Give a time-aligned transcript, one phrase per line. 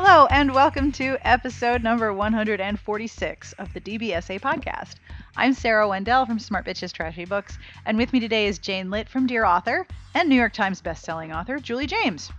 [0.00, 4.94] Hello, and welcome to episode number 146 of the DBSA podcast.
[5.36, 9.08] I'm Sarah Wendell from Smart Bitches Trashy Books, and with me today is Jane Litte
[9.08, 12.30] from Dear Author and New York Times bestselling author Julie James.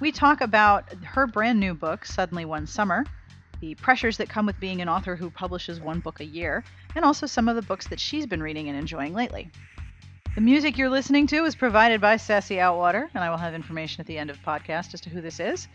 [0.00, 3.06] We talk about her brand new book, Suddenly One Summer,
[3.60, 6.64] the pressures that come with being an author who publishes one book a year,
[6.96, 9.48] and also some of the books that she's been reading and enjoying lately.
[10.34, 14.00] The music you're listening to is provided by Sassy Outwater, and I will have information
[14.00, 15.68] at the end of the podcast as to who this is.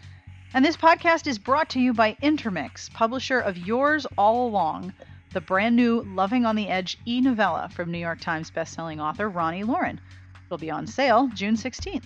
[0.55, 4.94] And this podcast is brought to you by Intermix, publisher of Yours All Along,
[5.34, 9.30] the brand new Loving on the Edge e novella from New York Times bestselling author
[9.30, 9.99] Roni Loren.
[10.46, 12.05] It'll be on sale June 16th.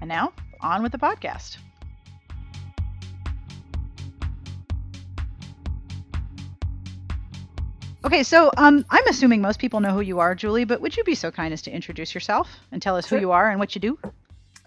[0.00, 1.58] And now, on with the podcast.
[8.04, 11.04] Okay, so um, I'm assuming most people know who you are, Julie, but would you
[11.04, 13.18] be so kind as to introduce yourself and tell us Sure.
[13.18, 13.96] who you are and what you do?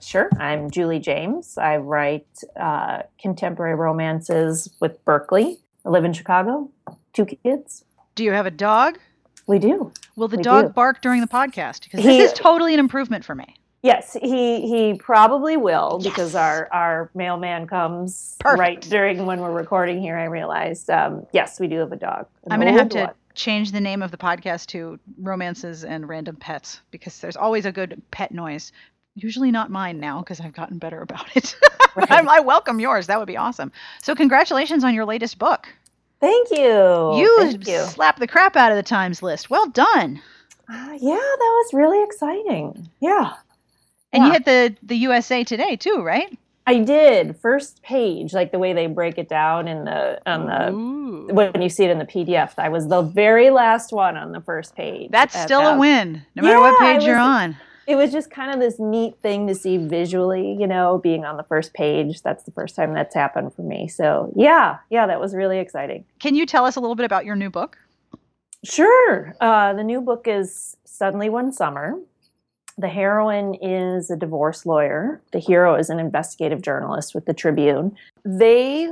[0.03, 0.29] Sure.
[0.39, 1.57] I'm Julie James.
[1.57, 2.27] I write
[2.59, 5.57] uh, contemporary romances with Berkley.
[5.85, 6.69] I live in Chicago.
[7.13, 7.85] Two kids.
[8.15, 8.99] Do you have a dog?
[9.47, 9.91] We do.
[10.15, 10.73] Will the We dog do.
[10.73, 11.83] bark during the podcast?
[11.83, 13.55] Because He- this is totally an improvement for me.
[13.81, 16.35] Yes, he he probably will because Yes.
[16.35, 18.59] our our mailman comes Perfect.
[18.59, 20.17] right during when we're recording here.
[20.17, 20.89] I realized.
[20.89, 22.27] Um, yes, we do have a dog.
[22.49, 26.37] I'm going to have to change the name of the podcast to Romances and Random
[26.37, 28.71] Pets because there's always a good pet noise.
[29.15, 31.55] Usually not mine now because I've gotten better about it.
[31.95, 33.05] But I'm- I welcome yours.
[33.05, 33.71] That would be awesome.
[34.01, 35.67] So, congratulations on your latest book.
[36.19, 37.17] Thank you.
[37.17, 37.81] you Thank you.
[37.81, 39.51] slapped the crap out of the Times list.
[39.51, 40.19] Well done.
[40.67, 42.89] Uh, yeah, that was really exciting.
[42.99, 43.33] Yeah.
[44.11, 46.35] And you hit the, the USA Today too, right?
[46.65, 50.71] I did first page, like the way they break it down in the on the
[50.71, 51.27] Ooh.
[51.31, 52.53] when you see it in the PDF.
[52.57, 55.11] I was the very last one on the first page.
[55.11, 57.57] That's at still a win, no matter what Yeah, I page you're on.
[57.87, 61.37] It was just kind of this neat thing to see visually, you know, being on
[61.37, 62.21] the first page.
[62.21, 63.87] That's the first time that's happened for me.
[63.87, 66.05] So yeah, yeah, that was really exciting.
[66.19, 67.77] Can you tell us a little bit about your new book?
[68.63, 69.35] Sure.
[69.41, 71.99] Uh, the new book is Suddenly One Summer.
[72.77, 75.21] The heroine is a divorce lawyer.
[75.31, 77.95] The hero is an investigative journalist with the Tribune.
[78.25, 78.89] They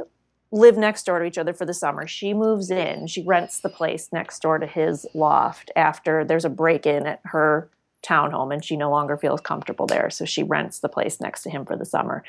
[0.52, 2.06] live next door to each other for the summer.
[2.06, 6.50] She moves in, she rents the place next door to his loft after there's a
[6.50, 7.70] break in at her
[8.02, 10.10] townhome and she no longer feels comfortable there.
[10.10, 12.24] So she rents the place next to him for the summer.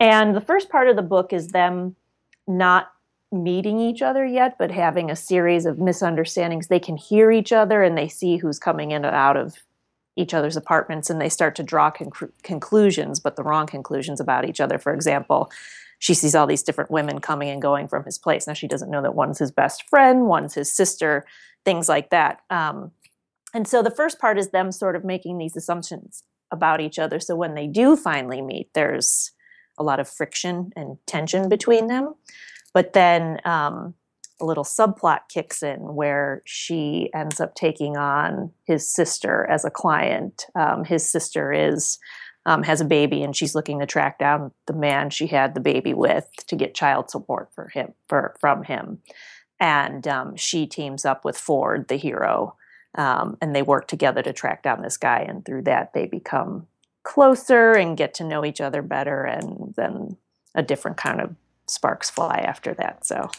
[0.00, 1.96] And the first part of the book is them
[2.46, 2.90] not
[3.30, 6.68] meeting each other yet, but having a series of misunderstandings.
[6.68, 9.56] They can hear each other and they see who's coming in and out of
[10.16, 14.46] each other's apartments and they start to draw conclu- conclusions, but the wrong conclusions about
[14.46, 14.78] each other.
[14.78, 15.50] For example,
[15.98, 18.46] she sees all these different women coming and going from his place.
[18.46, 21.24] Now she doesn't know that one's his best friend, one's his sister,
[21.64, 22.40] things like that.
[22.50, 22.90] Um,
[23.54, 27.18] and so the first part is them sort of making these assumptions about each other.
[27.20, 29.32] So when they do finally meet, there's
[29.78, 32.14] a lot of friction and tension between them.
[32.74, 33.94] But then um,
[34.40, 39.70] a little subplot kicks in where she ends up taking on his sister as a
[39.70, 40.46] client.
[40.54, 41.98] Um, his sister is
[42.44, 45.60] um, has a baby, and she's looking to track down the man she had the
[45.60, 48.98] baby with to get child support for him for from him.
[49.60, 52.56] And um, she teams up with Ford, the hero,
[52.96, 55.20] um, and they work together to track down this guy.
[55.20, 56.66] And through that, they become
[57.04, 60.16] closer and get to know each other better, and then
[60.54, 61.34] a different kind of
[61.66, 63.04] sparks fly after that.
[63.06, 63.30] So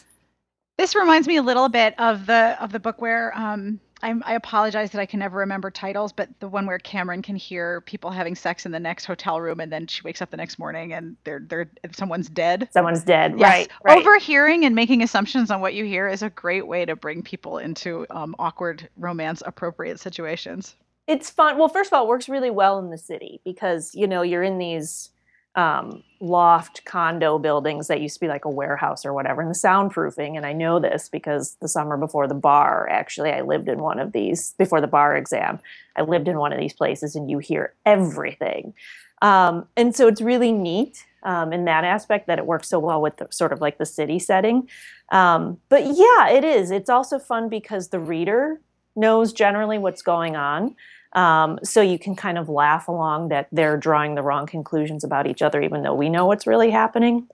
[0.77, 4.35] This reminds me a little bit of the of the book where um, I'm, I
[4.35, 8.11] apologize that I can never remember titles, but the one where Cameron can hear people
[8.11, 10.93] having sex in the next hotel room, and then she wakes up the next morning
[10.93, 12.69] and they're they're someone's dead.
[12.71, 13.49] someone's dead, Yes.
[13.49, 13.71] right?
[13.83, 13.97] Right.
[14.05, 17.57] Overhearing and making assumptions on what you hear is a great way to bring people
[17.57, 20.75] into um, awkward romance appropriate situations.
[21.07, 21.57] it's fun.
[21.57, 24.43] Well, first of all, it works really well in the city because you know you're
[24.43, 25.09] in these
[25.55, 29.55] um, loft condo buildings that used to be like a warehouse or whatever, and the
[29.55, 30.35] soundproofing.
[30.35, 33.99] And I know this because the summer before the bar, actually, I lived in one
[33.99, 35.59] of these before the bar exam.
[35.95, 38.73] I lived in one of these places, and you hear everything.
[39.21, 43.01] Um, and so it's really neat um, in that aspect that it works so well
[43.01, 44.67] with the, sort of like the city setting.
[45.09, 46.71] Um, but yeah, it is.
[46.71, 48.59] It's also fun because the reader
[48.95, 50.75] knows generally what's going on.
[51.13, 55.27] Um, so you can kind of laugh along that they're drawing the wrong conclusions about
[55.27, 57.27] each other, even though we know what's really happening.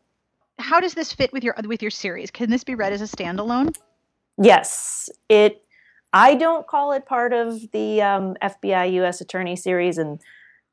[0.58, 2.32] How does this fit with your with your series?
[2.32, 3.76] Can this be read as a standalone?
[4.38, 5.64] Yes, it.
[6.12, 9.22] I don't call it part of the um, FBI U.S.
[9.22, 10.20] Attorney series, and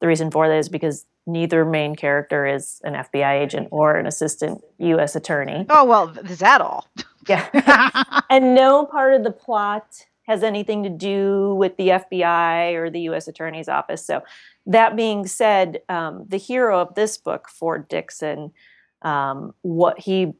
[0.00, 4.06] the reason for that is because neither main character is an FBI agent or an
[4.06, 5.14] assistant U.S.
[5.14, 5.66] attorney.
[5.68, 6.88] Oh well, is that all?
[7.28, 8.22] Yeah.
[8.30, 13.02] and no part of the plot has anything to do with the FBI or the
[13.02, 13.28] U.S.
[13.28, 14.04] Attorney's Office.
[14.04, 14.22] So,
[14.66, 18.52] that being said, um, the hero of this book, Ford Dixon,
[19.02, 20.32] um, what he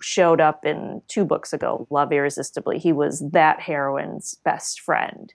[0.00, 2.78] showed up in two books ago, Love Irresistibly.
[2.78, 5.32] He was that heroine's best friend.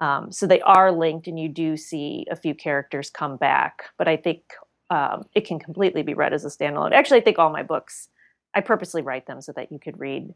[0.00, 3.84] Um, so they are linked, and you do see a few characters come back.
[3.96, 4.42] But I think
[4.90, 6.92] um, it can completely be read as a standalone.
[6.92, 8.08] Actually, I think all my books,
[8.54, 10.34] I purposely write them so that you could read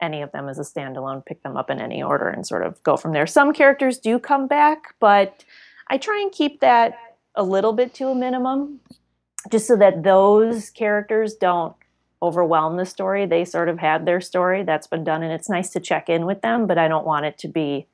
[0.00, 2.82] any of them as a standalone, pick them up in any order, and sort of
[2.82, 3.26] go from there.
[3.26, 5.44] Some characters do come back, but
[5.88, 6.94] I try and keep that
[7.34, 8.80] a little bit to a minimum,
[9.50, 11.74] just so that those characters don't
[12.22, 13.26] overwhelm the story.
[13.26, 16.26] They sort of had their story that's been done, and it's nice to check in
[16.26, 17.86] with them, but I don't want it to be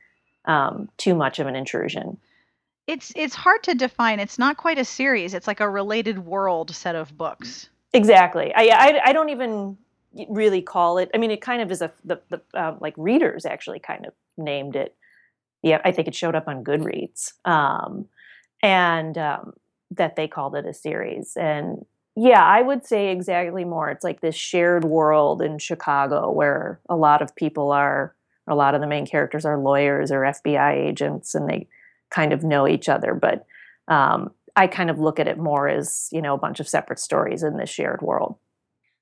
[0.46, 2.18] um, too much of an intrusion.
[2.86, 4.20] It's it's hard to define.
[4.20, 5.34] It's not quite a series.
[5.34, 7.68] It's like a related world set of books.
[7.92, 8.52] Exactly.
[8.54, 9.76] I I, I don't even
[10.28, 11.10] really call it.
[11.14, 14.12] I mean, it kind of is a the, the uh, like readers actually kind of
[14.36, 14.94] named it.
[15.62, 18.06] Yeah, I think it showed up on Goodreads, um,
[18.62, 19.54] and um,
[19.90, 21.36] that they called it a series.
[21.36, 21.84] And
[22.14, 23.90] yeah, I would say exactly more.
[23.90, 28.14] It's like this shared world in Chicago where a lot of people are,
[28.46, 31.68] a lot of the main characters are lawyers or FBI agents, and they
[32.10, 33.14] kind of know each other.
[33.14, 33.44] But
[33.88, 36.98] um, I kind of look at it more as you know a bunch of separate
[36.98, 38.36] stories in this shared world.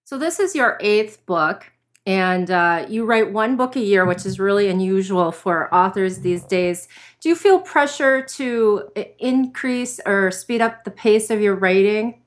[0.05, 1.73] So this is your eighth book,
[2.07, 6.45] and uh, you write one book a year, which is really unusual for authors these
[6.45, 6.89] days.
[7.21, 12.23] Do you feel pressure to increase or speed up the pace of your writing?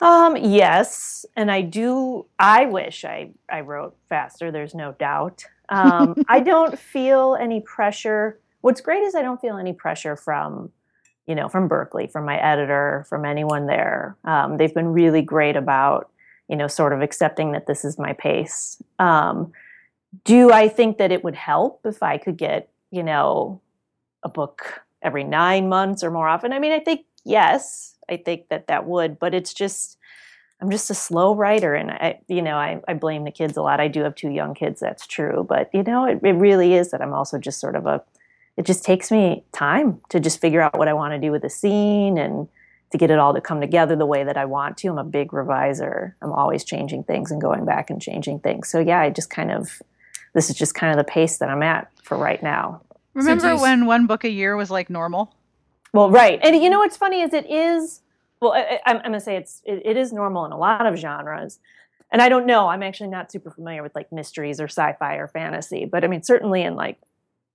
[0.00, 2.26] Um, yes, and I do.
[2.38, 4.50] I wish I I wrote faster.
[4.50, 5.44] There's no doubt.
[5.68, 10.70] Um, I don't feel any pressure what's great is I don't feel any pressure from,
[11.26, 14.16] you know, from Berkley, from my editor, from anyone there.
[14.24, 16.10] Um, they've been really great about,
[16.48, 18.82] you know, sort of accepting that this is my pace.
[18.98, 19.52] Um,
[20.24, 23.60] do I think that it would help if I could get, you know,
[24.22, 26.52] a book every nine months or more often?
[26.52, 29.98] I mean, I think yes, I think that that would, but it's just,
[30.60, 33.62] I'm just a slow writer, and I, you know, I, I blame the kids a
[33.62, 33.78] lot.
[33.78, 36.90] I do have two young kids, that's true, but you know, it, it really is
[36.90, 38.02] that I'm also just sort of a
[38.56, 41.44] it just takes me time to just figure out what I want to do with
[41.44, 42.48] a scene and
[42.90, 44.88] to get it all to come together the way that I want to.
[44.88, 46.14] I'm a big reviser.
[46.22, 48.68] I'm always changing things and going back and changing things.
[48.68, 49.82] So yeah, I just kind of
[50.34, 52.82] this is just kind of the pace that I'm at for right now.
[53.14, 55.34] Remember when one book a year was like normal?
[55.92, 56.38] Well, right.
[56.42, 58.02] And you know what's funny is it is
[58.40, 60.96] well, I, am going to say it's it, it is normal in a lot of
[60.96, 61.58] genres.
[62.10, 62.68] And I don't know.
[62.68, 66.22] I'm actually not super familiar with like mysteries or sci-fi or fantasy, but I mean
[66.22, 66.98] certainly in like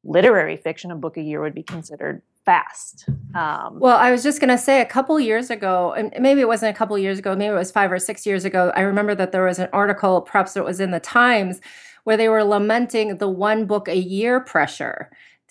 [0.04, 3.06] literary fiction, a book a year would be considered fast.
[3.36, 6.48] Um, well, I was just going to say a couple years ago, and maybe it
[6.48, 8.72] wasn't a couple years ago, maybe it was five or six years ago.
[8.76, 11.62] I remember that there was an article, perhaps it was in the Times,
[12.04, 15.10] where they were lamenting the one book a year pressure.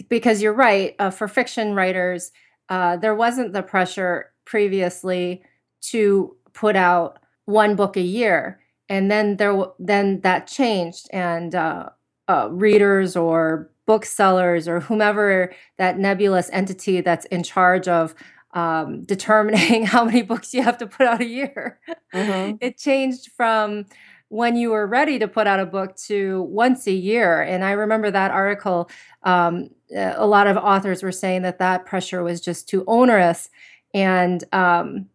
[0.08, 2.32] Because you're right, uh, for fiction writers,
[2.68, 5.42] uh, there wasn't the pressure previously
[5.80, 11.88] to put out one book a year, and then there, then that changed, and uh,
[12.28, 18.14] uh readers or booksellers or whomever that nebulous entity that's in charge of
[18.55, 21.79] um, determining how many books you have to put out a year.
[22.14, 22.56] Mm-hmm.
[22.61, 23.87] It changed from
[24.29, 27.43] when you were ready to put out a book to once a year.
[27.43, 28.88] And I remember that article.
[29.25, 33.50] Um, a lot of authors were saying that that pressure was just too onerous.
[33.93, 35.11] And um,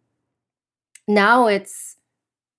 [1.08, 1.96] now it's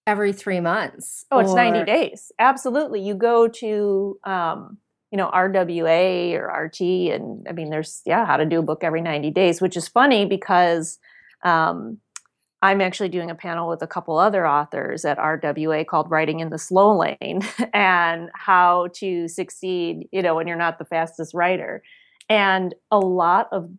[0.05, 1.25] every three months.
[1.31, 2.31] Oh, it's 90 days.
[2.39, 3.01] Absolutely.
[3.01, 4.77] You go to, um,
[5.11, 6.81] you know RWA or RT,
[7.13, 9.87] and I mean, there's yeah, how to do a book every 90 days, which is
[9.87, 10.99] funny because
[11.43, 11.97] um,
[12.61, 16.49] I'm actually doing a panel with a couple other authors at RWA called "Writing in
[16.49, 17.41] the Slow Lane"
[17.73, 21.81] and how to succeed, you know, when you're not the fastest writer.
[22.29, 23.69] And a lot of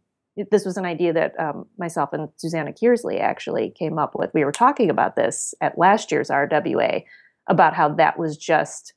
[0.51, 4.31] this was an idea that um, myself and Susanna Kearsley actually came up with.
[4.33, 7.05] We were talking about this at last year's RWA
[7.49, 8.95] about how that was just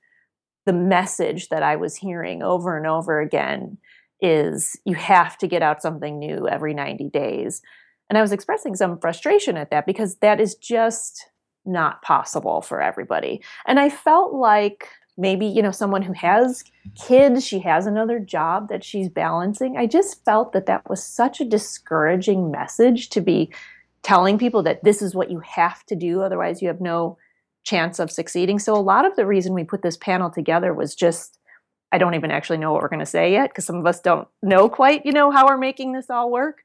[0.65, 3.77] the message that I was hearing over and over again
[4.21, 7.61] is you have to get out something new every 90 days.
[8.09, 11.25] And I was expressing some frustration at that because that is just
[11.65, 13.41] not possible for everybody.
[13.67, 16.63] And I felt like maybe, you know, someone who has
[16.95, 19.77] kids, she has another job that she's balancing.
[19.77, 23.51] I just felt that that was such a discouraging message to be
[24.01, 27.17] telling people that this is what you have to do otherwise you have no
[27.63, 28.59] chance of succeeding.
[28.59, 31.39] So a lot of the reason we put this panel together was just
[31.93, 34.01] I don't even actually know what we're going to say yet because some of us
[34.01, 36.63] don't know quite, you know, how we're making this all work.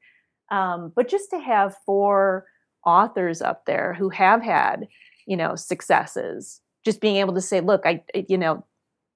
[0.51, 2.47] Um, but just to have four
[2.87, 4.89] authors up there who have had,
[5.27, 8.65] you know, successes, just being able to say, look, I, you know,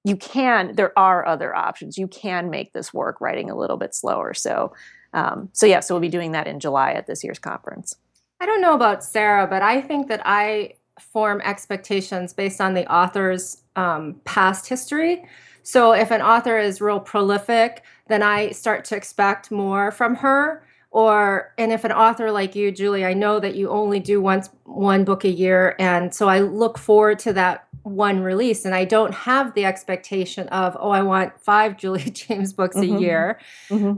[0.03, 0.75] you can.
[0.75, 1.97] There are other options.
[1.97, 4.35] You can make this work writing a little bit slower.
[4.35, 4.73] So,
[5.13, 5.79] um, so yeah.
[5.79, 7.95] So we'll be doing that in July at this year's conference.
[8.39, 10.73] I don't know about Sarah, but I think that I
[11.03, 15.23] form expectations based on the author's um, past history.
[15.63, 20.63] So if an author is real prolific, then I start to expect more from her.
[20.91, 24.49] Or and if an author like you, Julie, I know that you only do once
[24.65, 28.85] one book a year, and so I look forward to that one release, and I
[28.85, 32.95] don't have the expectation of oh, I want five Julie James books mm-hmm.
[32.95, 33.39] a year.
[33.69, 33.93] Mm-hmm.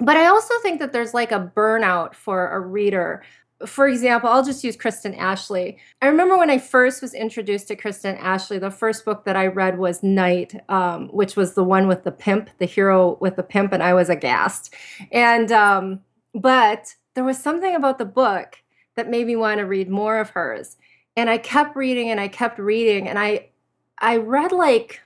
[0.00, 3.22] But I also think that there's like a burnout for a reader
[3.66, 5.78] for example, I'll just use Kristen Ashley.
[6.00, 9.48] I remember when I first was introduced to Kristen Ashley, the first book that I
[9.48, 13.42] read was Night, um, which was the one with the pimp, the hero with the
[13.42, 14.74] pimp, and I was aghast.
[15.10, 16.00] And um,
[16.34, 18.62] but there was something about the book
[18.94, 20.76] that made me want to read more of hers.
[21.16, 23.48] And I kept reading and I kept reading, and I
[23.98, 25.00] I read like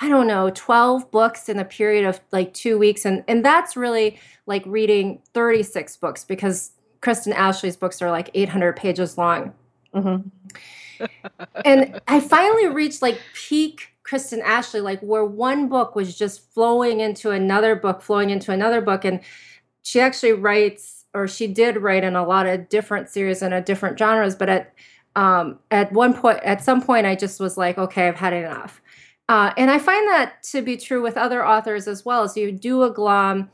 [0.00, 3.04] I don't know, 12 books in a period of like two weeks.
[3.04, 8.76] And, and that's really like reading 36 books because Kristen Ashley's books are like 800
[8.76, 9.52] pages long.
[9.94, 10.28] Mm-hmm.
[11.64, 17.00] and I finally reached like peak Kristen Ashley, like where one book was just flowing
[17.00, 19.04] into another book, flowing into another book.
[19.04, 19.20] And
[19.82, 23.60] she actually writes, or she did write in a lot of different series and a
[23.60, 24.34] different genres.
[24.34, 24.74] But at
[25.16, 28.80] um, at one point, at some point, I just was like, okay, I've had enough.
[29.28, 32.28] Uh, and I find that to be true with other authors as well.
[32.28, 33.50] So you do a glom,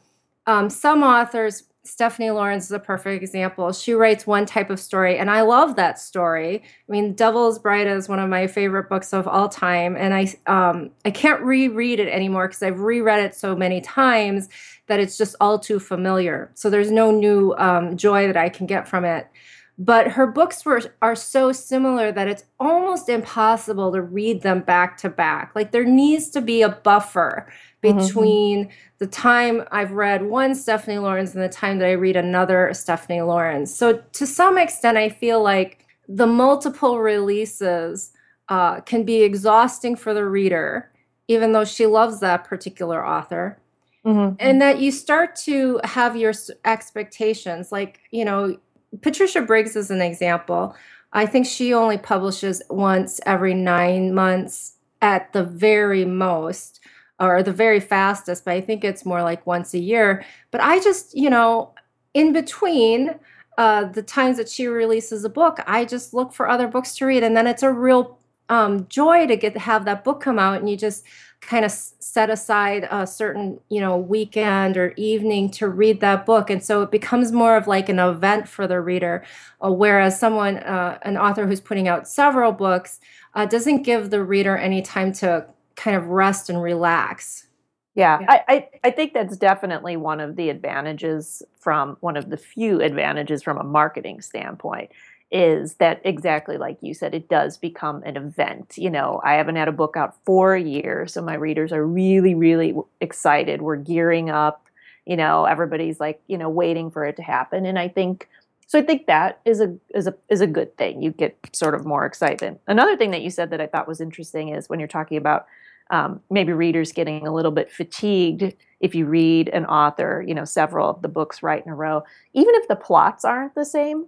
[0.46, 3.70] um, some authors Stephanie Laurens is a perfect example.
[3.72, 6.62] She writes one type of story, and I love that story.
[6.64, 10.34] I mean, Devil's Bride is one of my favorite books of all time, and I
[10.46, 14.48] um, I can't reread it anymore because I've reread it so many times
[14.86, 16.50] that it's just all too familiar.
[16.54, 19.28] So there's no new um, joy that I can get from it.
[19.76, 24.96] But her books were are so similar that it's almost impossible to read them back
[24.98, 25.52] to back.
[25.54, 27.52] Like there needs to be a buffer.
[27.92, 28.64] Between.
[28.64, 28.72] Mm-hmm
[29.04, 33.20] the time I've read one Stephanie Laurens and the time that I read another Stephanie
[33.20, 33.74] Laurens.
[33.74, 38.12] So to some extent, I feel like the multiple releases
[38.48, 40.90] uh, can be exhausting for the reader,
[41.28, 43.58] even though she loves that particular author.
[44.06, 44.36] Mm-hmm.
[44.38, 46.32] And that you start to have your
[46.64, 47.70] expectations.
[47.70, 48.58] Like, you know,
[49.02, 50.74] Patricia Briggs is an example.
[51.12, 56.80] I think she only publishes once every nine months at the very most
[57.20, 60.24] or the very fastest, but I think it's more like once a year.
[60.50, 61.72] But I just, you know,
[62.12, 63.14] in between
[63.56, 67.06] uh, the times that she releases a book, I just look for other books to
[67.06, 68.18] read, and then it's a real
[68.48, 71.04] um, joy to get to have that book come out, and you just
[71.40, 76.50] kind of set aside a certain, you know, weekend or evening to read that book,
[76.50, 79.24] and so it becomes more of like an event for the reader.
[79.64, 82.98] Uh, whereas someone, uh, an author who's putting out several books,
[83.34, 87.46] uh, doesn't give the reader any time to kind of rest and relax.
[87.94, 88.26] Yeah, yeah.
[88.28, 92.80] I, I, I think that's definitely one of the advantages from one of the few
[92.80, 94.90] advantages from a marketing standpoint
[95.30, 98.74] is that exactly like you said, it does become an event.
[98.76, 101.84] You know, I haven't had a book out for a year, so my readers are
[101.84, 103.62] really, really excited.
[103.62, 104.66] We're gearing up.
[105.06, 107.66] You know, everybody's like, you know, waiting for it to happen.
[107.66, 108.28] And I think
[108.66, 111.02] so I think that is a is a is a good thing.
[111.02, 112.60] You get sort of more excitement.
[112.66, 115.46] Another thing that you said that I thought was interesting is when you're talking about
[115.90, 120.44] um, maybe readers getting a little bit fatigued if you read an author, you know,
[120.44, 122.02] several of the books right in a row.
[122.32, 124.06] Even if the plots aren't the same,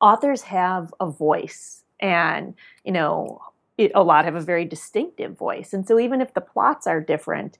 [0.00, 2.54] authors have a voice, and
[2.84, 3.40] you know,
[3.78, 5.72] it, a lot have a very distinctive voice.
[5.72, 7.58] And so even if the plots are different,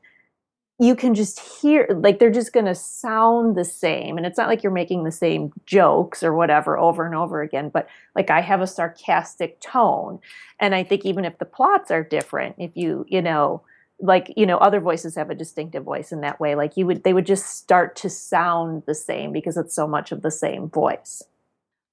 [0.79, 4.49] you can just hear like they're just going to sound the same and it's not
[4.49, 8.41] like you're making the same jokes or whatever over and over again but like i
[8.41, 10.19] have a sarcastic tone
[10.59, 13.63] and i think even if the plots are different if you you know
[14.03, 17.05] like you know other voices have a distinctive voice in that way like you would
[17.05, 20.69] they would just start to sound the same because it's so much of the same
[20.69, 21.23] voice.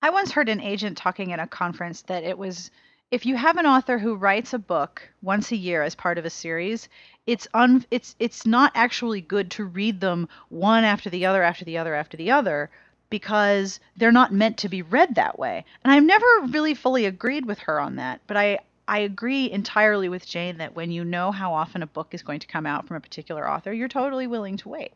[0.01, 2.71] I once heard an agent talking at a conference that it was
[3.11, 6.25] if you have an author who writes a book once a year as part of
[6.25, 6.89] a series,
[7.29, 11.63] it's un it's it's not actually good to read them one after the other after
[11.63, 12.71] the other after the other
[13.11, 15.63] because they're not meant to be read that way.
[15.83, 20.09] And I've never really fully agreed with her on that, but I I agree entirely
[20.09, 22.87] with Jane that when you know how often a book is going to come out
[22.87, 24.93] from a particular author, you're totally willing to wait.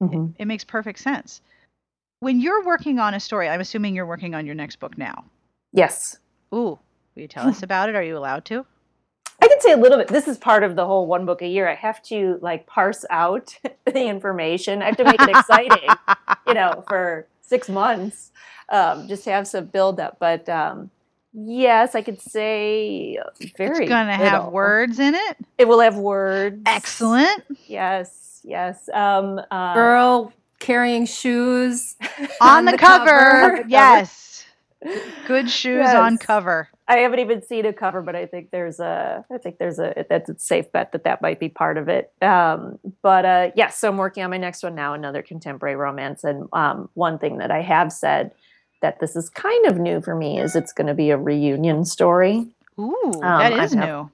[0.00, 0.26] Mm-hmm.
[0.36, 1.40] It, it makes perfect sense.
[2.20, 5.24] When you're working on a story, I'm assuming you're working on your next book now.
[5.72, 6.18] Yes.
[6.54, 6.78] Ooh,
[7.16, 7.96] Will you tell us about it?
[7.96, 8.66] Are you allowed to?
[9.42, 10.08] I can say a little bit.
[10.08, 11.68] This is part of the whole one book a year.
[11.68, 14.82] I have to like parse out the information.
[14.82, 15.88] I have to make it exciting,
[16.46, 18.32] you know, for six months,
[18.70, 20.18] um, just to have some build up.
[20.18, 20.90] But um,
[21.32, 23.18] yes, I could say
[23.56, 23.70] very.
[23.70, 25.36] It's going to have words in it.
[25.58, 26.62] It will have words.
[26.66, 27.44] Excellent.
[27.66, 28.88] Yes, yes.
[28.92, 32.28] Um, uh, Girl carrying shoes on,
[32.58, 33.06] on the, the, cover.
[33.06, 33.64] cover.
[33.68, 34.35] Yes.
[35.26, 36.68] Good shoes on cover.
[36.86, 40.04] I haven't even seen a cover, but I think there's a, I think there's a,
[40.08, 42.12] that's a safe bet that that might be part of it.
[42.22, 46.22] Um, but uh, yes, so I'm working on my next one now, another contemporary romance.
[46.24, 48.30] And um, one thing that I have said
[48.82, 51.84] that this is kind of new for me is it's going to be a reunion
[51.84, 52.46] story.
[52.78, 54.10] Ooh, that I is have- new.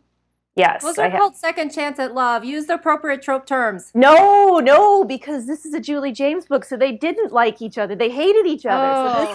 [0.55, 2.45] Yes, Those I are ha- called second chance at love.
[2.45, 3.91] Use the appropriate trope terms.
[3.95, 7.97] no, no, because this is a Julie James book, so they didn't like each other.
[7.97, 9.33] They hated each other.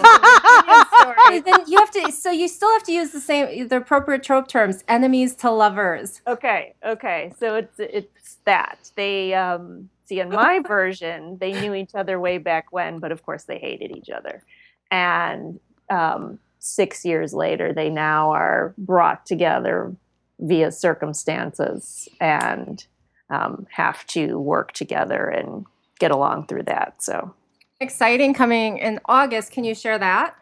[1.16, 1.40] this is a reunion story.
[1.40, 2.12] then you have to.
[2.12, 4.84] So you still have to use the same, the appropriate trope terms.
[4.88, 6.20] Enemies to lovers.
[6.26, 7.32] Okay, okay.
[7.38, 8.90] So it's it's that.
[8.96, 13.22] They um see in my version, they knew each other way back when, but of
[13.22, 14.42] course they hated each other.
[14.90, 15.60] And
[15.90, 19.94] um 6 years later, they now are brought together
[20.40, 22.86] via circumstances and
[23.30, 25.66] um, have to work together and
[25.98, 27.02] get along through that.
[27.02, 27.34] So
[27.80, 29.52] Exciting coming in August.
[29.52, 30.34] Can you share that?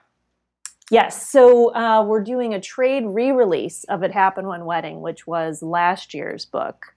[0.91, 5.61] Yes, so uh, we're doing a trade re-release of "It Happened One Wedding," which was
[5.61, 6.95] last year's book,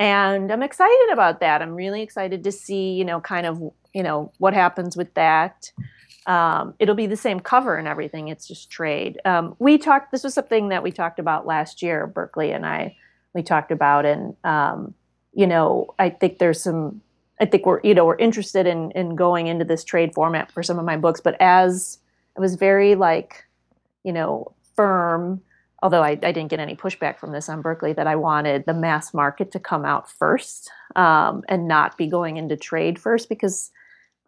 [0.00, 1.62] and I'm excited about that.
[1.62, 3.62] I'm really excited to see, you know, kind of,
[3.94, 5.70] you know, what happens with that.
[6.26, 8.26] Um, it'll be the same cover and everything.
[8.28, 9.20] It's just trade.
[9.24, 10.10] Um, we talked.
[10.10, 12.08] This was something that we talked about last year.
[12.08, 12.96] Berkley and I,
[13.32, 14.92] we talked about, and um,
[15.32, 17.00] you know, I think there's some.
[17.40, 20.64] I think we're, you know, we're interested in in going into this trade format for
[20.64, 21.99] some of my books, but as
[22.36, 23.44] I was very like,
[24.04, 25.42] you know, firm.
[25.82, 28.74] Although I, I didn't get any pushback from this on Berkley, that I wanted the
[28.74, 33.70] mass market to come out first um, and not be going into trade first because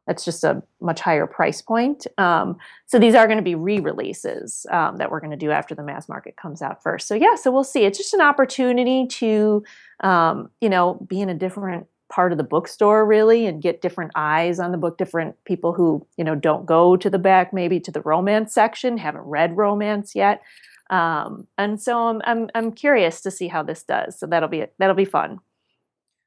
[0.06, 2.06] that's just a much higher price point.
[2.18, 2.56] Um,
[2.86, 5.82] so these are going to be re-releases um, that we're going to do after the
[5.82, 7.06] mass market comes out first.
[7.06, 7.84] So yeah, so we'll see.
[7.84, 9.62] It's just an opportunity to,
[10.00, 14.12] um, you know, be in a different part of the bookstore really and get different
[14.14, 17.80] eyes on the book different people who you know don't go to the back maybe
[17.80, 20.42] to the romance section haven't read romance yet.
[20.90, 24.18] Um, and so I'm, I'm i'm curious to see how this does.
[24.18, 25.40] So that'll be that'll be fun.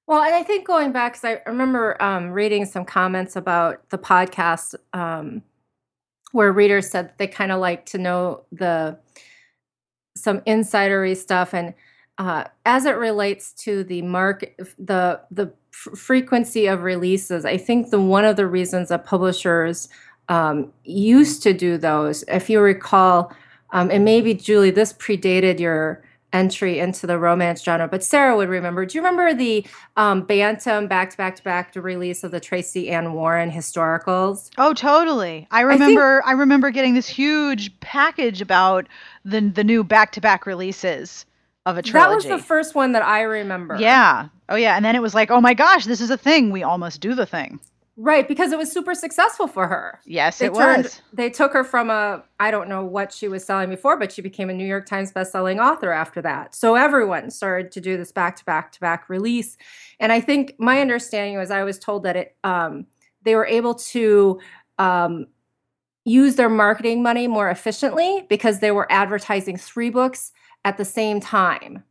[0.08, 3.98] Well, and I think going back, because I remember um, reading some comments about the
[3.98, 5.42] podcast um,
[6.32, 9.00] where readers said they kind of like to know the
[10.16, 11.74] some insidery stuff, and
[12.18, 17.90] uh, as it relates to the market, the the f- frequency of releases, I think
[17.90, 19.90] the one of the reasons that publishers
[20.30, 23.34] um, used to do those, if you recall,
[23.72, 28.50] um, and maybe Julie, this predated your entry into the romance genre, but Sarah would
[28.50, 28.86] remember.
[28.86, 32.40] Do you remember the um, Bantam back to back to back to release of the
[32.42, 34.50] Tracy Anne Warren historicals?
[34.58, 35.48] Oh, totally.
[35.52, 36.24] I think- remember.
[36.26, 38.88] I, remember getting this huge package about
[39.24, 41.26] the the new back to back releases
[41.66, 43.76] of a That was the first one that I remember.
[43.76, 44.28] Yeah.
[44.50, 44.76] Oh, yeah.
[44.76, 46.52] And then it was like, oh my gosh, this is a thing.
[46.52, 47.60] We almost do the thing.
[47.98, 50.02] Right, because it was super successful for her.
[50.06, 51.02] Yes, They it turned, was.
[51.14, 54.22] They took her from a I don't know what she was selling before, but she
[54.22, 56.54] became a New York Times bestselling author after that.
[56.54, 59.56] So everyone started to do this back to back to back release,
[60.02, 62.86] and I think my understanding was I was told that it um,
[63.24, 64.42] they were able to
[64.78, 65.28] um,
[66.04, 70.34] use their marketing money more efficiently because they were advertising three books
[70.66, 71.86] at the same time,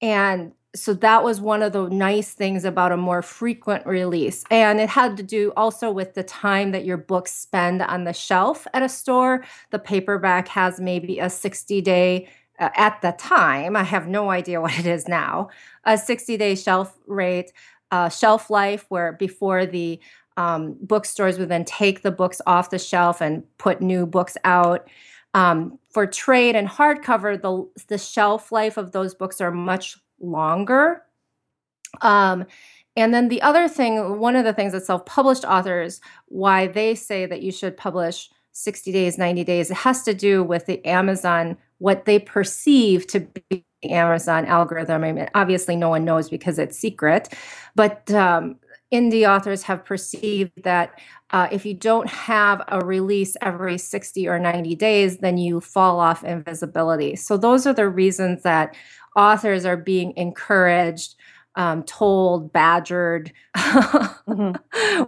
[0.00, 4.44] and so that was one of the nice things about a more frequent release.
[4.50, 8.12] And it had to do also with the time that your books spend on the
[8.12, 9.44] shelf at a store.
[9.70, 14.60] The paperback has maybe a 60 day, uh, at the time, I have no idea
[14.60, 15.48] what it is now,
[15.84, 17.52] a 60 day shelf rate,
[17.90, 20.00] uh, shelf life, where before the
[20.36, 24.88] um, bookstores would then take the books off the shelf and put new books out.
[25.34, 31.02] Um, for trade and hardcover, the, the shelf life of those books are much longer.
[32.02, 32.46] Um,
[32.96, 36.96] and then the other thing, one of the things that self published authors, why they
[36.96, 40.84] say that you should publish 60 days, 90 days, it has to do with the
[40.84, 45.04] Amazon, what they perceive to be the Amazon algorithm.
[45.04, 47.28] I mean, obviously, no one knows because it's secret,
[47.76, 48.56] but um,
[48.94, 54.38] indie authors have perceived that uh, if you don't have a release every 60 or
[54.38, 57.16] 90 days, then you fall off in visibility.
[57.16, 58.76] So, those are the reasons that
[59.16, 61.16] authors are being encouraged,
[61.56, 63.32] um, told, badgered,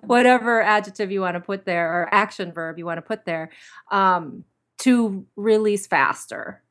[0.02, 3.50] whatever adjective you want to put there or action verb you want to put there,
[3.90, 4.44] um,
[4.78, 6.62] to release faster.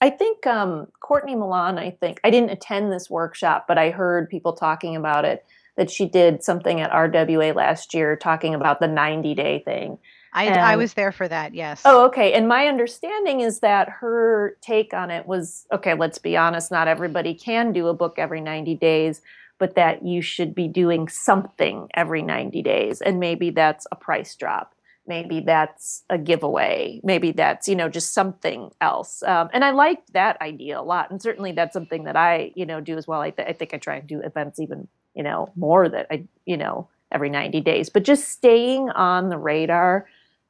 [0.00, 4.30] I think um, Courtney Milan, I think, I didn't attend this workshop, but I heard
[4.30, 5.44] people talking about it,
[5.78, 9.98] that she did something at RWA last year talking about the 90 day thing.
[10.34, 11.54] I, I was there for that.
[11.54, 11.80] Yes.
[11.86, 12.34] Oh, okay.
[12.34, 16.86] And my understanding is that her take on it was okay, let's be honest, not
[16.88, 19.22] everybody can do a book every 90 days,
[19.58, 23.00] but that you should be doing something every 90 days.
[23.00, 24.74] And maybe that's a price drop.
[25.06, 30.06] maybe that's a giveaway maybe that's you know just something else um, and i like
[30.12, 33.20] that idea a lot and certainly that's something that i you know do as well
[33.22, 34.86] i, th- I think i try and do events even
[35.18, 37.88] you know more that i you know every 90 days.
[37.88, 40.06] But just staying on the radar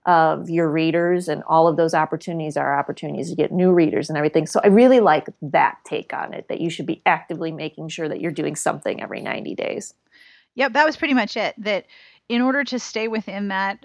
[0.07, 4.17] of your readers and all of those opportunities are opportunities to get new readers and
[4.17, 4.47] everything.
[4.47, 8.09] So i really like that take on it that you should be actively making sure
[8.09, 9.95] that you're doing something every 90 days.
[10.55, 11.55] Yep that was pretty much it.
[11.59, 11.87] That
[12.29, 13.85] in order to stay within that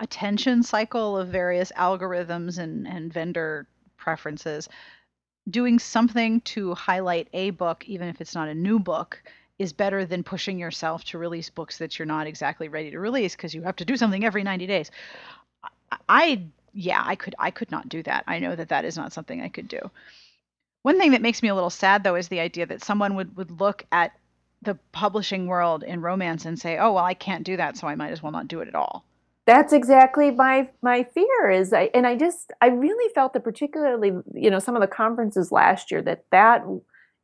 [0.00, 4.68] attention cycle of various algorithms and, and vendor preferences,
[5.48, 9.22] doing something to highlight a book, even if it's not a new book,
[9.58, 13.36] is better than pushing yourself to release books that you're not exactly ready to release
[13.36, 14.90] because you have to do something every 90 days.
[16.08, 16.44] I
[16.76, 18.24] yeah, I could I could not do that.
[18.26, 19.78] I know that that is not something I could do.
[20.82, 23.36] One thing that makes me a little sad though is the idea that someone would
[23.36, 24.12] would look at
[24.62, 27.94] the publishing world in romance and say, "Oh, well, I can't do that, so I
[27.94, 29.04] might as well not do it at all."
[29.46, 34.12] that's exactly my my fear is I, and i just i really felt that particularly
[34.34, 36.64] you know some of the conferences last year that that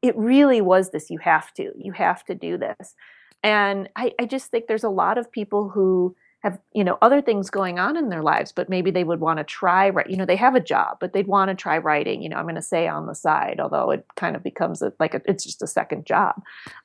[0.03, 2.95] it really was this you have to you have to do this.
[3.43, 7.21] And i, I just think there's a lot of people who have you know other
[7.21, 10.17] things going on in their lives but maybe they would want to try right, you
[10.17, 12.55] know they have a job but they'd want to try writing you know i'm going
[12.55, 15.63] to say on the side although it kind of becomes a, like a, it's just
[15.63, 16.35] a second job.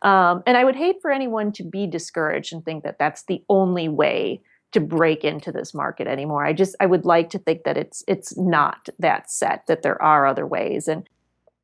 [0.01, 3.43] Um, and i would hate for anyone to be discouraged and think that that's the
[3.49, 4.41] only way
[4.75, 6.45] to break into this market anymore.
[6.45, 10.01] I just I would like to think that it's it's not that set that there
[10.01, 10.89] are other ways.
[10.89, 11.07] And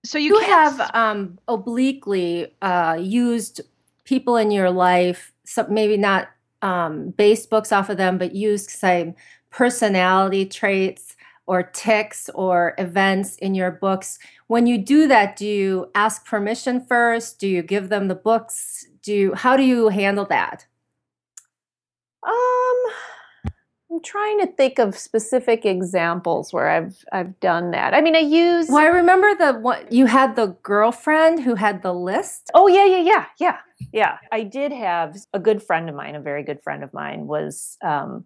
[0.04, 3.62] so you, you have um, obliquely uh, used
[4.04, 6.30] people in your life, so maybe not
[6.62, 9.14] um, based books off of them, but used say
[9.50, 14.20] personality traits or ticks or events in your books.
[14.48, 17.40] When you do that, do you ask permission first?
[17.40, 18.86] Do you give them the books?
[19.02, 20.66] Do you, how do you handle that?
[22.24, 22.84] Um,
[23.92, 27.94] I'm trying to think of specific examples where I've I've done that.
[27.94, 28.68] I mean, I use.
[28.70, 32.50] Well, I remember the one you had the girlfriend who had the list.
[32.54, 33.58] Oh yeah, yeah, yeah, yeah,
[33.92, 34.18] yeah.
[34.32, 37.78] I did have a good friend of mine, a very good friend of mine, was
[37.84, 38.26] um,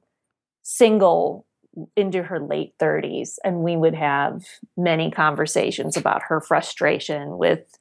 [0.62, 1.47] single
[1.95, 4.43] into her late 30s, and we would have
[4.78, 7.78] many conversations about her frustration with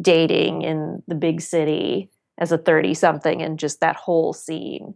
[0.00, 4.94] dating in the big city as a 30 something and just that whole scene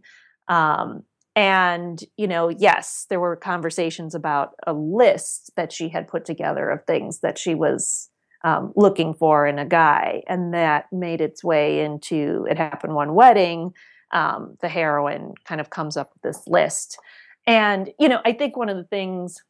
[0.49, 1.03] um,
[1.39, 6.69] and, you know, yes, there were conversations about a list that she had put together
[6.69, 8.09] of things that she was
[8.43, 10.21] um, looking for in a guy.
[10.27, 13.71] And that made its way into It Happened One Wedding.
[14.11, 16.99] Um, the heroine kind of comes up with this list.
[17.47, 19.41] And, you know, I think one of the things,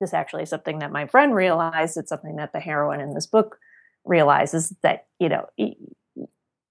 [0.00, 3.28] this actually is something that my friend realized, it's something that the heroine in this
[3.28, 3.58] book
[4.04, 5.46] realizes that, you know,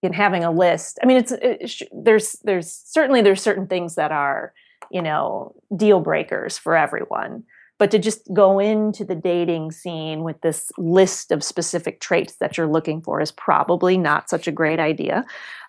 [0.06, 1.00] in having a list.
[1.04, 4.54] I mean it's it, there's there's certainly there's certain things that are
[4.92, 7.44] you know deal breakers for everyone.
[7.78, 12.56] But to just go into the dating scene with this list of specific traits that
[12.58, 15.26] you're looking for is probably not such a great idea.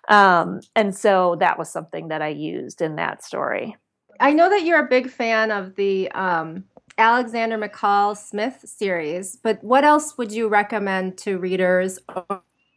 [0.07, 3.75] Um, and so that was something that i used in that story.
[4.21, 6.63] I know that you're a big fan of the um,
[6.97, 11.99] alexander mccall smith series but what else would you recommend to readers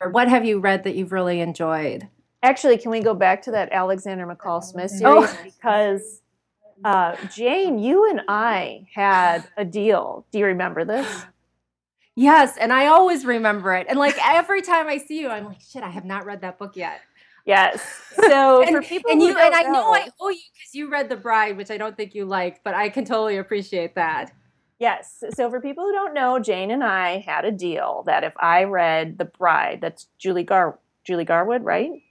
[0.01, 2.09] or what have you read that you've really enjoyed?
[2.43, 5.27] Actually, can we go back to that Alexander McCall Smith oh.
[5.27, 5.39] series?
[5.39, 5.45] Oh.
[5.45, 6.23] Because
[6.85, 10.25] uh, Jane, you and I had a deal.
[10.33, 11.25] Do you remember this?
[12.17, 13.87] Yes, and I always remember it.
[13.89, 16.59] And like every time I see you, I'm like, shit, I have not read that
[16.59, 17.01] book yet.
[17.47, 17.81] Yes.
[18.21, 21.09] So and, for people and you and I know I owe you because you read
[21.09, 24.33] The Bride, which I don't think you liked, but I can totally appreciate that.
[24.81, 25.23] Yes.
[25.35, 28.65] So for people who don't know, Jane and I had a deal that if I
[28.65, 32.03] read The Bride, that's Julie Gar Julie Garwood, right?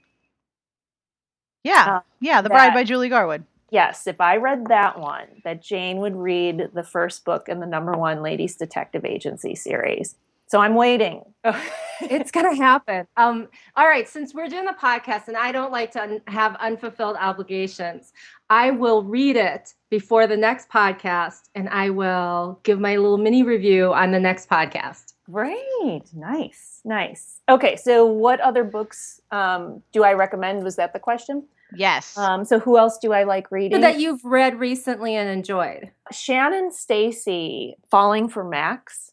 [1.64, 1.96] Yeah.
[1.96, 3.44] Uh, yeah, The that, Bride by Julie Garwood.
[3.70, 7.66] Yes, if I read that one, that Jane would read the first book in the
[7.66, 10.16] number one Ladies Detective Agency series.
[10.46, 11.24] So I'm waiting.
[12.00, 13.06] it's gonna happen.
[13.16, 16.56] Um, all right, since we're doing the podcast and I don't like to un- have
[16.56, 18.12] unfulfilled obligations,
[18.48, 23.42] I will read it before the next podcast and I will give my little mini
[23.42, 25.14] review on the next podcast.
[25.30, 27.40] Great, nice, nice.
[27.48, 30.62] Okay, so what other books um, do I recommend?
[30.62, 31.46] Was that the question?
[31.76, 32.16] Yes.
[32.16, 33.80] Um, so who else do I like reading?
[33.80, 35.90] That you've read recently and enjoyed.
[36.10, 39.12] Shannon Stacy, Falling for Max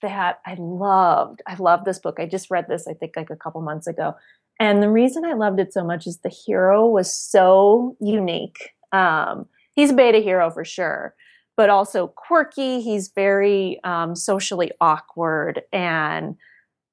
[0.00, 1.42] that I loved.
[1.46, 2.18] I love this book.
[2.20, 4.14] I just read this, I think, like a couple months ago.
[4.60, 8.70] And the reason I loved it so much is the hero was so unique.
[8.92, 9.46] Um,
[9.78, 11.14] he's a beta hero for sure,
[11.56, 12.80] but also quirky.
[12.80, 15.62] He's very um, socially awkward.
[15.72, 16.34] And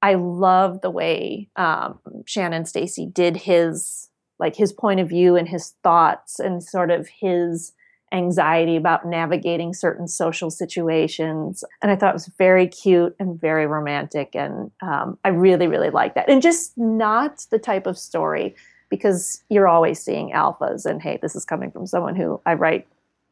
[0.02, 5.48] I love the way um, Shannon Stacy did his like his point of view and
[5.48, 7.72] his thoughts and sort of his
[8.12, 11.64] anxiety about navigating certain social situations.
[11.82, 14.36] And I thought it was very cute and very romantic.
[14.36, 16.28] And um, I really, really liked that.
[16.28, 18.54] And just not the type of story
[18.88, 20.86] because you're always seeing alphas.
[20.86, 22.86] And hey, this is coming from someone who I write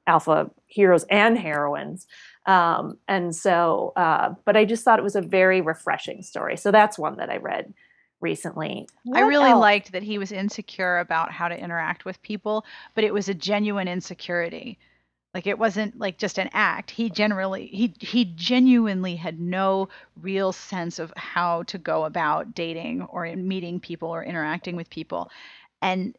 [0.07, 2.07] alpha heroes and heroines.
[2.47, 6.57] Um, and so, uh, but I just thought it was a very refreshing story.
[6.57, 7.73] So that's one that I read
[8.21, 8.89] recently.
[9.05, 9.61] What I really else?
[9.61, 12.65] liked that he was insecure about how to interact with people,
[12.95, 14.79] but it was a genuine insecurity.
[15.35, 16.93] Like it wasn't like just an act.
[16.93, 19.89] He generally he he genuinely had no
[20.23, 25.31] real sense of how to go about dating or meeting people or interacting with people.
[25.83, 26.17] And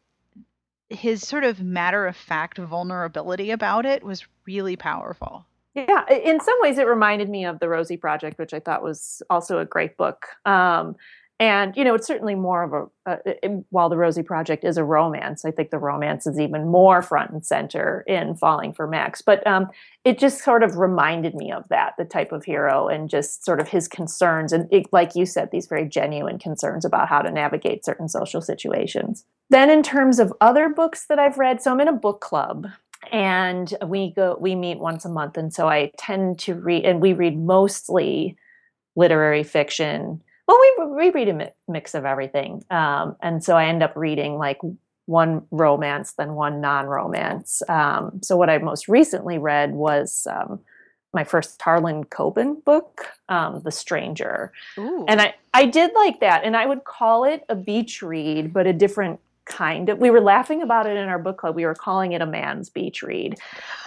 [0.90, 5.46] his sort of matter of fact vulnerability about it was really powerful.
[5.74, 9.22] Yeah, in some ways, it reminded me of the Rosie Project, which I thought was
[9.28, 10.24] also a great book.
[10.46, 10.96] Um,
[11.38, 14.84] and you know it's certainly more of a it, while the rosie project is a
[14.84, 19.22] romance i think the romance is even more front and center in falling for max.
[19.22, 19.68] But um,
[20.04, 23.60] it just sort of reminded me of that the type of hero and just sort
[23.60, 27.30] of his concerns and it, like you said these very genuine concerns about how to
[27.30, 29.24] navigate certain social situations.
[29.50, 32.66] Then in terms of other books that i've read so i'm in a book club
[33.12, 35.36] and we go we meet once a month.
[35.36, 38.36] And so i tend to read and we read mostly
[38.94, 43.82] literary fiction well, we we read a mix of everything, um, and so I end
[43.82, 44.58] up reading like
[45.06, 47.62] one romance, then one non-romance.
[47.68, 50.60] Um, so what I most recently read was um,
[51.12, 55.04] my first Harlan Coben book, um, The Stranger, Ooh.
[55.08, 58.66] and I I did like that, and I would call it a beach read, but
[58.66, 59.98] a different kind of.
[59.98, 61.56] We were laughing about it in our book club.
[61.56, 63.36] We were calling it a man's beach read.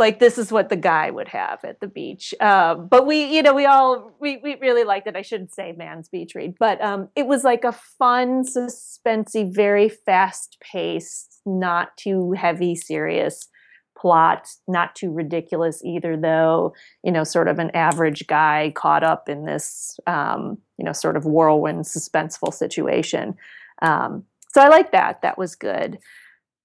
[0.00, 2.34] Like this is what the guy would have at the beach.
[2.40, 5.14] Um, but we, you know, we all we we really liked it.
[5.14, 9.90] I shouldn't say man's beach read, but um, it was like a fun, suspensey, very
[9.90, 13.48] fast paced, not too heavy, serious
[13.96, 16.72] plot, not too ridiculous either, though.
[17.04, 21.16] You know, sort of an average guy caught up in this, um, you know, sort
[21.16, 23.34] of whirlwind, suspenseful situation.
[23.82, 25.22] Um, so I like that.
[25.22, 25.98] That was good.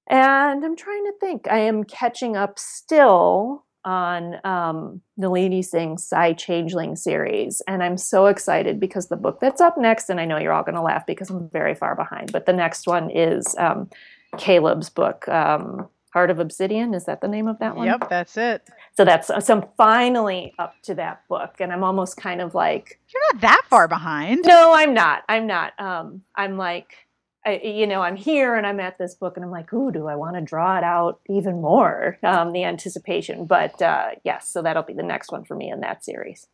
[0.07, 1.47] And I'm trying to think.
[1.49, 7.61] I am catching up still on um, Nalini Singh's Psi Changeling series.
[7.67, 10.63] And I'm so excited because the book that's up next, and I know you're all
[10.63, 13.89] going to laugh because I'm very far behind, but the next one is um,
[14.37, 16.93] Caleb's book, um, Heart of Obsidian.
[16.93, 17.85] Is that the name of that one?
[17.85, 18.67] Yep, that's it.
[18.97, 22.99] So that's so I'm finally up to that book, and I'm almost kind of like
[23.13, 24.45] you're not that far behind.
[24.45, 25.23] No, I'm not.
[25.27, 25.79] I'm not.
[25.79, 27.04] Um, I'm like
[27.45, 30.07] I, you know, I'm here and I'm at this book and I'm like, ooh, do
[30.07, 32.17] I want to draw it out even more?
[32.23, 33.45] Um, the anticipation.
[33.45, 36.47] But uh, yes, so that'll be the next one for me in that series.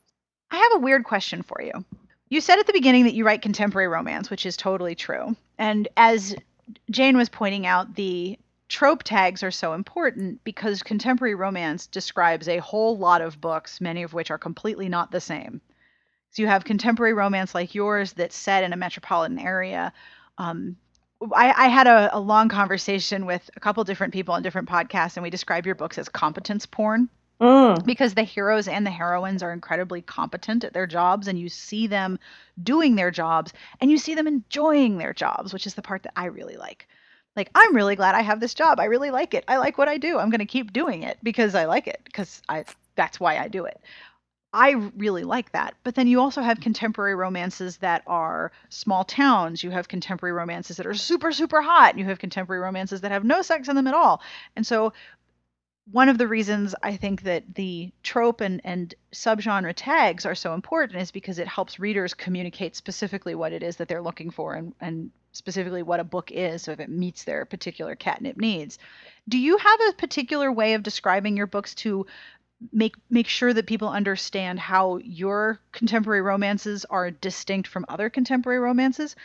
[0.52, 1.72] I have a weird question for you.
[2.30, 5.36] You said at the beginning that you write contemporary romance, which is totally true.
[5.58, 6.36] And as
[6.90, 12.58] Jane was pointing out, the trope tags are so important because contemporary romance describes a
[12.58, 15.62] whole lot of books, many of which are completely not the same.
[16.32, 19.92] So you have contemporary romance like yours that's set in a metropolitan area
[20.38, 20.78] um,
[21.34, 25.18] I, I, had a, a, long conversation with a couple different people on different podcasts,
[25.18, 27.10] and we describe your books as competence porn.
[27.40, 27.84] Mm.
[27.86, 31.88] Because the heroes and the heroines are incredibly competent at their jobs, and you see
[31.88, 32.20] them
[32.62, 36.14] doing their jobs, and you see them enjoying their jobs, which is the part that
[36.16, 36.88] I really like.
[37.36, 38.80] Like, I'm really glad I have this job.
[38.80, 39.44] I really like it.
[39.48, 40.20] I like what I do.
[40.20, 43.48] I'm going to keep doing it because I like it, because I that's why I
[43.48, 43.80] do it.
[44.54, 45.76] I really like that.
[45.84, 49.64] But then you also have contemporary romances that are small towns.
[49.64, 51.92] You have contemporary romances that are super, super hot.
[51.92, 54.22] And You have contemporary romances that have no sex in them at all.
[54.56, 54.94] And so,
[55.92, 60.54] one of the reasons I think that the trope and, and subgenre tags are so
[60.54, 64.54] important is because it helps readers communicate specifically what it is that they're looking for
[64.54, 68.78] and, and specifically what a book is so if it meets their particular catnip needs.
[69.28, 72.06] Do you have a particular way of describing your books to
[72.72, 78.60] make make sure that people understand how your contemporary romances are distinct from other contemporary
[78.60, 79.16] romances.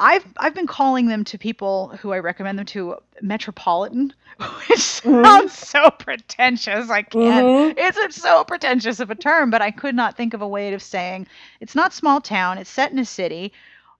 [0.00, 5.24] I've I've been calling them to people who I recommend them to metropolitan, which mm-hmm.
[5.24, 6.90] sounds so pretentious.
[6.90, 7.46] I can't.
[7.46, 7.78] Mm-hmm.
[7.78, 10.82] It's so pretentious of a term, but I could not think of a way of
[10.82, 11.26] saying
[11.60, 12.58] it's not small town.
[12.58, 13.52] It's set in a city.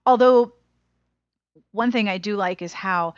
[0.05, 0.53] Although
[1.71, 3.15] one thing I do like is how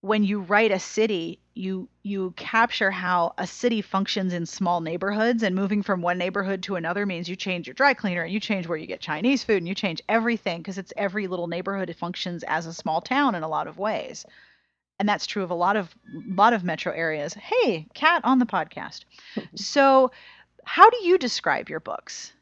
[0.00, 5.42] when you write a city, you you capture how a city functions in small neighborhoods
[5.42, 8.40] and moving from one neighborhood to another means you change your dry cleaner and you
[8.40, 11.88] change where you get Chinese food and you change everything because it's every little neighborhood
[11.88, 14.26] it functions as a small town in a lot of ways.
[14.98, 15.94] And that's true of a lot of
[16.28, 17.34] lot of metro areas.
[17.34, 19.04] Hey, cat on the podcast.
[19.54, 20.10] so,
[20.64, 22.33] how do you describe your books?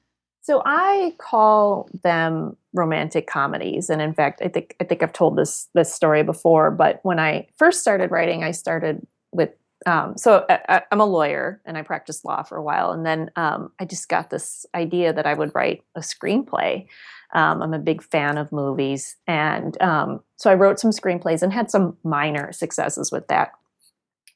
[0.42, 5.37] So I call them romantic comedies, and in fact, I think I think I've told
[5.37, 6.70] this this story before.
[6.72, 9.50] But when I first started writing, I started with
[9.87, 13.31] um, so I, am a lawyer and I practiced law for a while, and then
[13.37, 16.87] um, I just got this idea that I would write a screenplay.
[17.35, 21.52] Um, I'm a big fan of movies, and um, so I wrote some screenplays and
[21.52, 23.52] had some minor successes with that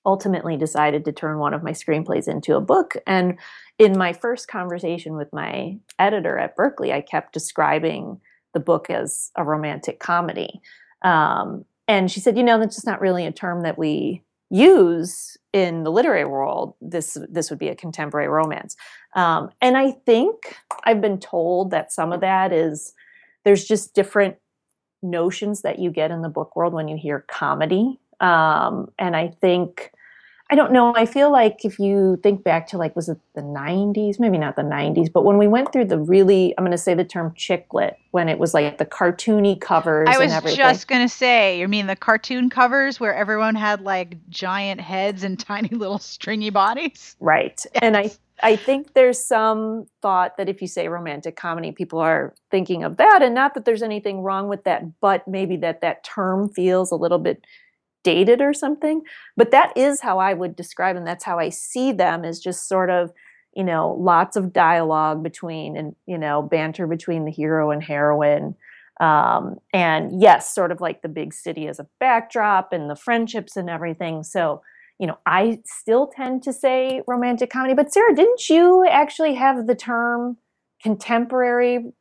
[0.06, 2.96] ultimately decided to turn one of my screenplays into a book.
[3.06, 3.38] And
[3.78, 8.20] in my first conversation with my editor at Berkley, I kept describing
[8.54, 10.62] the book as a romantic comedy.
[11.02, 15.36] Um, and she said, you know, that's just not really a term that we use
[15.52, 16.74] in the literary world.
[16.80, 18.76] This this would be a contemporary romance.
[19.14, 22.94] Um, and I think I've been told that some of that is
[23.44, 24.36] there's just different
[25.02, 27.98] notions that you get in the book world when you hear comedy.
[28.20, 29.92] Um, and I think
[30.48, 30.94] I don't know.
[30.94, 34.20] I feel like if you think back to like, was it the 90s?
[34.20, 36.94] Maybe not the 90s, but when we went through the really, I'm going to say
[36.94, 40.08] the term chick lit, when it was like the cartoony covers.
[40.08, 44.16] I was just going to say, you mean the cartoon covers where everyone had like
[44.28, 47.16] giant heads and tiny little stringy bodies?
[47.18, 47.60] Right.
[47.74, 47.82] Yes.
[47.82, 52.34] And I, I think there's some thought that if you say romantic comedy, people are
[52.52, 53.20] thinking of that.
[53.20, 56.96] And not that there's anything wrong with that, but maybe that that term feels a
[56.96, 57.44] little bit
[58.06, 59.02] dated or something.
[59.36, 61.04] But that is how I would describe them.
[61.04, 63.10] That's how I see them as just sort of,
[63.52, 68.54] you know, lots of dialogue between and, you know, banter between the hero and heroine.
[69.00, 73.56] Um, and yes, sort of like the big city as a backdrop and the friendships
[73.56, 74.22] and everything.
[74.22, 74.62] So,
[75.00, 77.74] you know, I still tend to say romantic comedy.
[77.74, 80.36] But Sarah, didn't you actually have the term
[80.80, 81.92] contemporary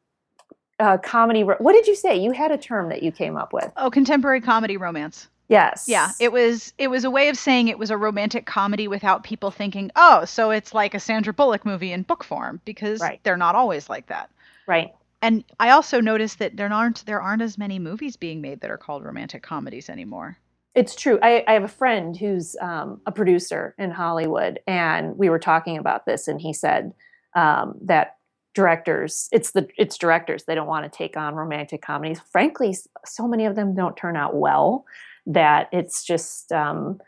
[0.80, 1.44] uh, comedy?
[1.44, 2.16] What did you say?
[2.16, 3.72] You had a term that you came up with.
[3.76, 5.30] Oh, contemporary comedy romance.
[5.48, 5.86] Yes.
[5.88, 9.24] Yeah, it was it was a way of saying it was a romantic comedy without
[9.24, 13.20] people thinking, "Oh, so it's like a Sandra Bullock movie in book form" because right.
[13.24, 14.30] they're not always like that.
[14.68, 14.94] Right.
[15.22, 18.72] And I also noticed that there aren't there aren't as many movies being made that
[18.72, 20.38] are called romantic comedies anymore.
[20.74, 21.20] It's true.
[21.22, 25.78] I, I have a friend who's um, a producer in Hollywood, and we were talking
[25.78, 26.94] about this, and he said
[27.36, 28.18] um, that
[28.56, 33.28] directors it's the it's directors they don't want to take on romantic comedies frankly so
[33.28, 34.86] many of them don't turn out well
[35.26, 37.00] that it's just um,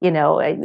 [0.00, 0.58] you know I,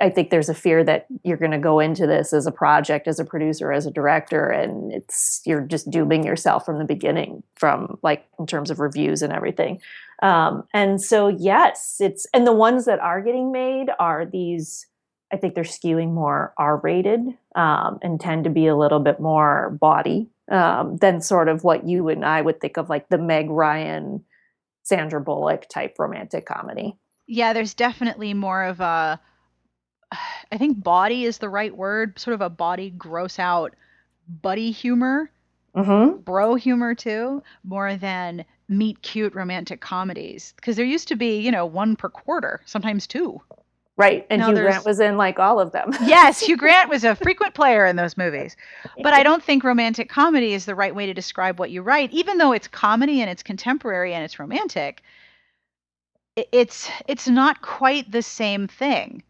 [0.00, 3.06] I, think there's a fear that you're going to go into this as a project
[3.06, 7.42] as a producer as a director and it's you're just dooming yourself from the beginning
[7.56, 9.80] from like in terms of reviews and everything.
[10.22, 14.86] Um, and so yes it's and the ones that are getting made are these
[15.32, 17.20] i think they're skewing more r-rated
[17.54, 21.86] um, and tend to be a little bit more body um, than sort of what
[21.86, 24.22] you and i would think of like the meg ryan
[24.90, 26.96] Sandra Bullock type romantic comedy.
[27.28, 29.20] Yeah, there's definitely more of a
[30.50, 33.76] I think body is the right word, sort of a body gross out
[34.42, 35.30] buddy humor,
[35.76, 36.18] mm-hmm.
[36.22, 40.52] bro humor too, more than meet cute romantic comedies.
[40.56, 43.40] Because there used to be, you know, one per quarter, sometimes two.
[44.00, 44.26] Right.
[44.30, 45.92] And now Hugh Grant was in like all of them.
[46.02, 48.56] yes, Hugh Grant was a frequent player in those movies.
[49.02, 52.10] But I don't think romantic comedy is the right way to describe what you write,
[52.12, 55.02] even though it's comedy and it's contemporary and it's romantic.
[56.36, 59.22] It's it's not quite the same thing.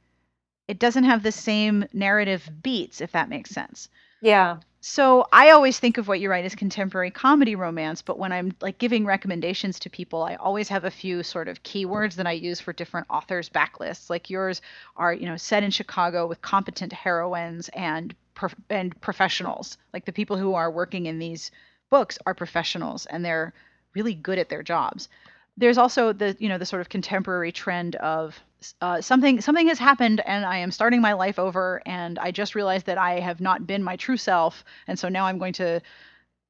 [0.68, 3.88] It doesn't have the same narrative beats, if that makes sense.
[4.22, 4.59] Yeah.
[4.82, 8.52] So I always think of what you write as contemporary comedy romance, but when I'm
[8.62, 12.32] like giving recommendations to people, I always have a few sort of keywords that I
[12.32, 14.08] use for different authors' backlists.
[14.08, 14.62] Like yours
[14.96, 18.14] are, you know, set in Chicago with competent heroines and
[18.70, 19.76] and professionals.
[19.92, 21.50] Like the people who are working in these
[21.90, 23.52] books are professionals and they're
[23.94, 25.10] really good at their jobs.
[25.58, 28.40] There's also the, you know, the sort of contemporary trend of
[28.81, 32.55] uh, something something has happened and I am starting my life over and I just
[32.55, 35.81] realized that I have not been my true self and so now I'm going to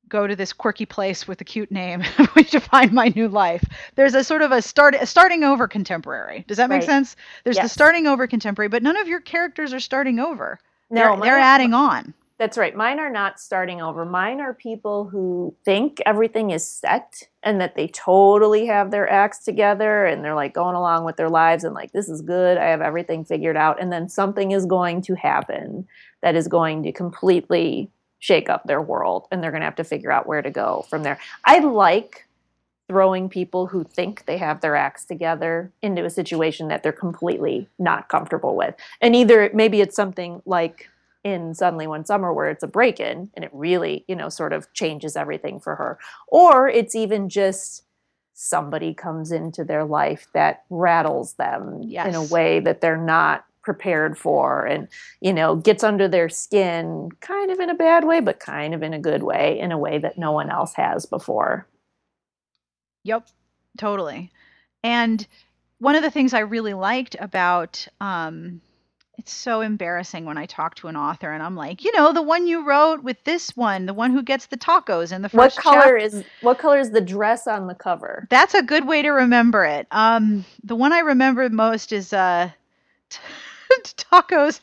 [0.08, 2.02] go to this quirky place with a cute name
[2.48, 3.64] to find my new life.
[3.94, 6.44] There's a sort of a start a starting over contemporary.
[6.48, 6.86] Does that make right.
[6.86, 7.16] sense?
[7.44, 7.66] There's yes.
[7.66, 10.58] the starting over contemporary, but none of your characters are starting over.
[10.90, 12.12] No, they're, they're adding on.
[12.40, 12.74] That's right.
[12.74, 14.06] Mine are not starting over.
[14.06, 19.44] Mine are people who think everything is set and that they totally have their acts
[19.44, 22.56] together and they're like going along with their lives and like, this is good.
[22.56, 23.78] I have everything figured out.
[23.78, 25.86] And then something is going to happen
[26.22, 27.90] that is going to completely
[28.20, 30.86] shake up their world and they're going to have to figure out where to go
[30.88, 31.18] from there.
[31.44, 32.26] I like
[32.88, 37.68] throwing people who think they have their acts together into a situation that they're completely
[37.78, 38.76] not comfortable with.
[39.02, 40.88] And either maybe it's something like
[41.24, 44.72] in suddenly one summer where it's a break-in and it really you know sort of
[44.72, 45.98] changes everything for her
[46.28, 47.84] or it's even just
[48.34, 52.06] somebody comes into their life that rattles them yes.
[52.06, 54.88] in a way that they're not prepared for and
[55.20, 58.82] you know gets under their skin kind of in a bad way but kind of
[58.82, 61.66] in a good way in a way that no one else has before
[63.04, 63.28] Yep,
[63.78, 64.30] totally.
[64.82, 65.26] And
[65.78, 68.60] one of the things I really liked about um,
[69.20, 72.22] it's so embarrassing when I talk to an author and I'm like, you know, the
[72.22, 75.56] one you wrote with this one, the one who gets the tacos in the first.
[75.58, 79.02] what color is what color is the dress on the cover That's a good way
[79.02, 79.86] to remember it.
[79.90, 82.48] Um, the one I remember most is uh,
[83.84, 84.60] tacos.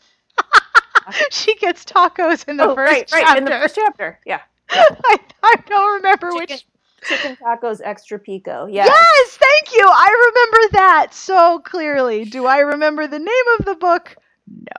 [1.29, 3.37] she gets tacos in the oh first right right chapter.
[3.37, 4.41] in the first chapter yeah
[4.71, 6.65] I, I don't remember chicken, which.
[7.07, 9.85] chicken tacos extra pico yeah Yes, thank you.
[9.87, 12.25] I remember that so clearly.
[12.25, 14.15] Do I remember the name of the book?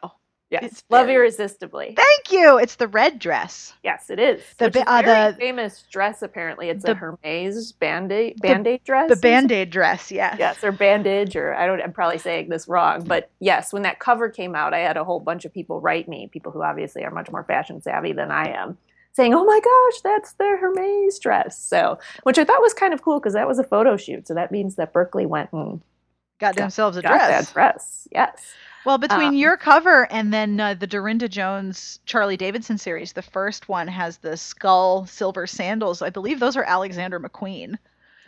[0.03, 0.13] No.
[0.51, 2.59] yes love very- irresistibly Thank you.
[2.59, 3.75] It's the red dress.
[3.85, 6.95] yes it is The ba- is uh, very the- famous dress apparently it's the- a
[6.95, 10.37] hermes band-aid band-aid dress The band-aid dress, yes.
[10.39, 13.99] yes or bandage or i don't i'm probably saying this wrong but yes when that
[14.01, 17.05] cover came out i had a whole bunch of people write me people who obviously
[17.05, 18.79] are much more fashion savvy than i am
[19.13, 23.03] saying oh my gosh that's the hermes dress so which i thought was kind of
[23.03, 25.83] cool because that was a photo shoot so that means that berkley went and
[26.41, 27.47] Got themselves a got dress.
[27.47, 28.53] that dress yes
[28.89, 33.21] Well, between Um, your cover and then uh, the Darynda Jones Charley Davidson series, the
[33.21, 36.01] first one has the skull silver sandals.
[36.01, 37.77] I believe those are Alexander McQueen.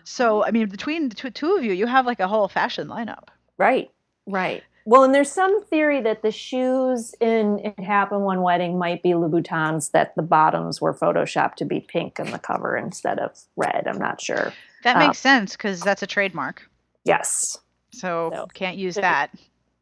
[0.05, 2.89] So, I mean, between the two, two of you, you have like a whole fashion
[2.89, 3.29] lineup.
[3.57, 3.91] right
[4.27, 9.03] right well and there's some theory that the shoes in it happened one wedding might
[9.03, 13.31] be louboutins that the bottoms were photoshopped to be pink on the cover instead of
[13.57, 14.53] red i'm not sure
[14.85, 16.69] That Um, makes sense because that's a trademark.
[17.05, 17.57] yes
[17.93, 19.31] So, So, can't use that.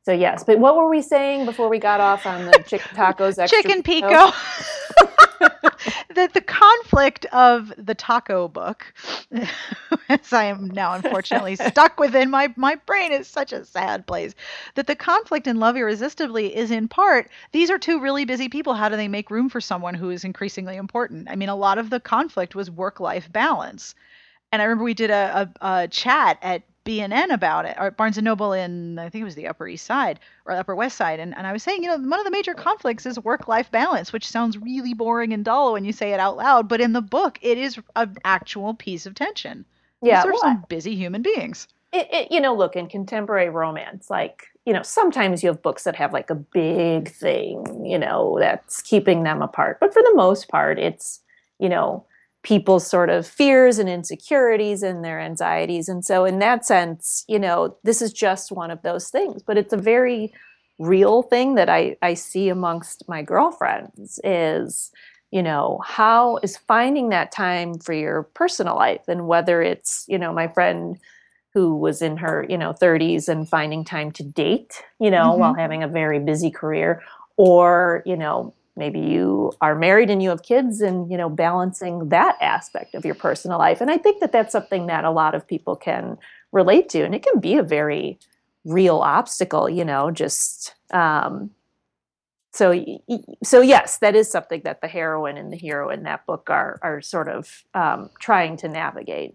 [0.09, 3.39] So yes, but what were we saying before we got off on the chicken tacos?
[3.39, 4.09] Extra Chicken pico.
[6.15, 8.91] that the conflict of the taco book,
[10.09, 14.35] as I am now unfortunately stuck within my my brain is such a sad place.
[14.77, 18.73] That the conflict in Love Irresistibly is in part these are two really busy people.
[18.73, 21.29] How do they make room for someone who is increasingly important?
[21.29, 23.95] I mean, a lot of the conflict was work life balance,
[24.53, 28.17] and I remember we did a, a, a chat at BNN about it, or Barnes
[28.17, 31.21] and Noble in I think it was the Upper East Side or Upper West Side,
[31.21, 34.13] and, and I was saying, you know, one of the major conflicts is work-life balance,
[34.13, 37.03] which sounds really boring and dull when you say it out loud, but in the
[37.03, 39.65] book, it is an actual piece of tension.
[40.01, 41.69] Yeah, These are well, some busy human beings.
[41.93, 45.85] it, it, you know, look in contemporary romance, like you know, sometimes you have books
[45.85, 49.79] that have like a big thing, you know, that's keeping them apart.
[49.81, 51.21] But for the most part, it's
[51.59, 52.05] you know
[52.49, 57.39] people's sort of fears and insecurities and their anxieties, and so in that sense, you
[57.39, 59.43] know, this is just one of those things.
[59.43, 60.33] But it's a very
[60.79, 64.91] real thing that I I see amongst my girlfriends is
[65.31, 70.19] you know how is finding that time for your personal life and whether it's you
[70.19, 70.99] know my friend
[71.53, 75.51] who was in her you know 30s and finding time to date you know while
[75.53, 75.61] mm-hmm.
[75.61, 77.03] having a very busy career
[77.37, 82.09] or you know maybe you are married and you have kids and you know balancing
[82.09, 85.35] that aspect of your personal life and i think that that's something that a lot
[85.35, 86.17] of people can
[86.53, 88.19] relate to and it can be a very
[88.65, 91.51] real obstacle you know just um
[92.53, 92.73] so
[93.43, 96.79] so yes that is something that the heroine and the hero in that book are
[96.83, 99.35] are sort of um, trying to navigate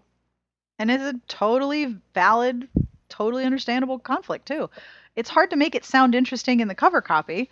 [0.78, 2.68] And it's a totally valid,
[3.08, 4.68] totally understandable conflict too.
[5.16, 7.50] It's hard to make it sound interesting in the cover copy,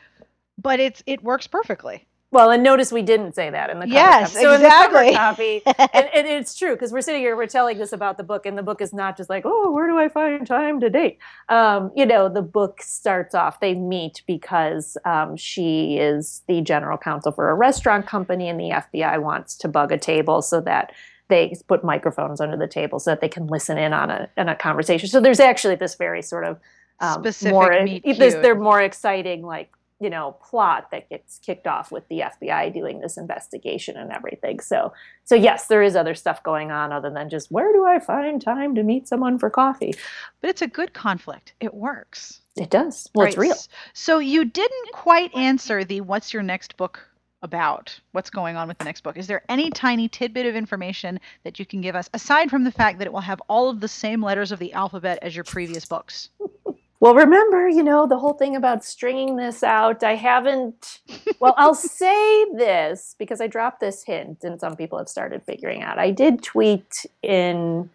[0.59, 2.07] but it's it works perfectly.
[2.31, 4.43] well and notice we didn't say that in the cover Yes, copy.
[4.45, 5.13] so in the exactly.
[5.13, 5.63] cover copy
[5.95, 8.57] and, and it's true because we're sitting here we're telling this about the book and
[8.57, 11.91] the book is not just like oh where do i find time to date um,
[11.97, 17.33] you know the book starts off they meet because um, she is the general counsel
[17.33, 20.93] for a restaurant company and the fbi wants to bug a table so that
[21.29, 24.49] they put microphones under the table so that they can listen in on a, on
[24.49, 26.59] a conversation so there's actually this very sort of
[27.01, 28.43] um, Specific more meet there's, cute.
[28.43, 29.71] they're more exciting like
[30.03, 34.61] you know plot that gets kicked off with the FBI doing this investigation and everything.
[34.61, 34.93] So
[35.25, 38.43] so yes, there is other stuff going on other than just where do I find
[38.43, 39.95] time to meet someone for coffee?
[40.41, 41.55] But it's a good conflict.
[41.61, 42.41] It works.
[42.57, 43.09] It does.
[43.15, 43.57] Well, it's real.
[43.95, 47.09] So you didn't quite answer the what's your next book
[47.43, 47.99] about?
[48.13, 49.17] What's going on with the next book?
[49.17, 52.73] Is there any tiny tidbit of information that you can give us aside from the
[52.73, 55.45] fact that it will have all of the same letters of the alphabet as your
[55.45, 56.29] previous books?
[57.03, 60.05] Well, remember, you know, the whole thing about stringing this out.
[60.05, 61.01] I haven't,
[61.41, 65.83] well, I'll say this because I dropped this hint and some people have started figuring
[65.83, 65.99] out.
[65.99, 67.91] I did tweet in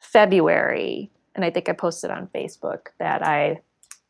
[0.00, 3.60] February, and I think I posted on Facebook that I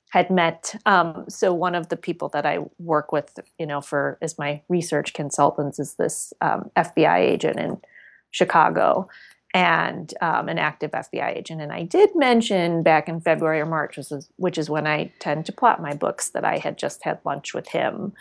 [0.09, 0.77] had met.
[0.87, 4.63] Um, so, one of the people that I work with, you know, for as my
[4.71, 7.83] research consultants is this um, FBI agent in
[8.31, 9.11] Chicago.
[9.55, 11.61] And um, an active FBI agent.
[11.61, 15.13] And I did mention back in February or March, which is, which is when I
[15.19, 18.13] tend to plot my books, that I had just had lunch with him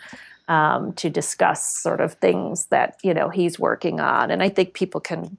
[0.48, 4.30] um, to discuss sort of things that you know he's working on.
[4.30, 5.38] And I think people can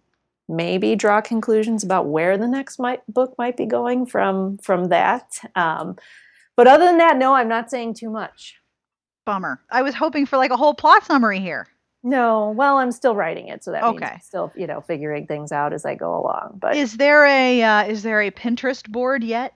[0.49, 5.39] maybe draw conclusions about where the next might, book might be going from from that.
[5.55, 5.97] Um,
[6.55, 8.55] but other than that, no, I'm not saying too much.
[9.25, 9.61] Bummer.
[9.69, 11.67] I was hoping for like a whole plot summary here.
[12.03, 15.51] No, well, I'm still writing it, so that means I'm still you know figuring things
[15.51, 16.57] out as I go along.
[16.59, 19.55] But Is there a uh, is there a Pinterest board yet?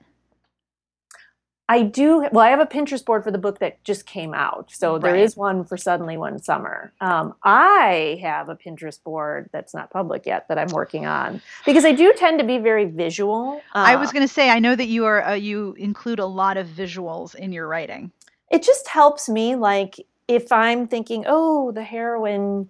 [1.70, 2.26] I do.
[2.32, 5.12] Well, I have a Pinterest board for the book that just came out, so there
[5.16, 5.24] Right.
[5.24, 6.94] is one for Suddenly One Summer.
[7.02, 11.84] Um, I have a Pinterest board that's not public yet that I'm working on because
[11.84, 13.62] I do tend to be very visual.
[13.74, 16.26] I was Uh, going to say I know that you are uh, you include a
[16.26, 18.14] lot of visuals in your writing.
[18.50, 22.70] it just helps me like if i'm thinking oh the heroine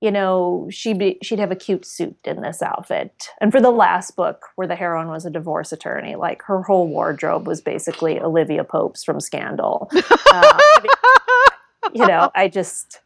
[0.00, 3.28] you know she'd be she'd have a cute suit in this outfit.
[3.40, 6.86] And for the last book where the heroine was a divorce attorney like her whole
[6.86, 9.90] wardrobe was basically olivia pope's from scandal.
[10.32, 10.58] Uh,
[11.94, 13.00] you know i just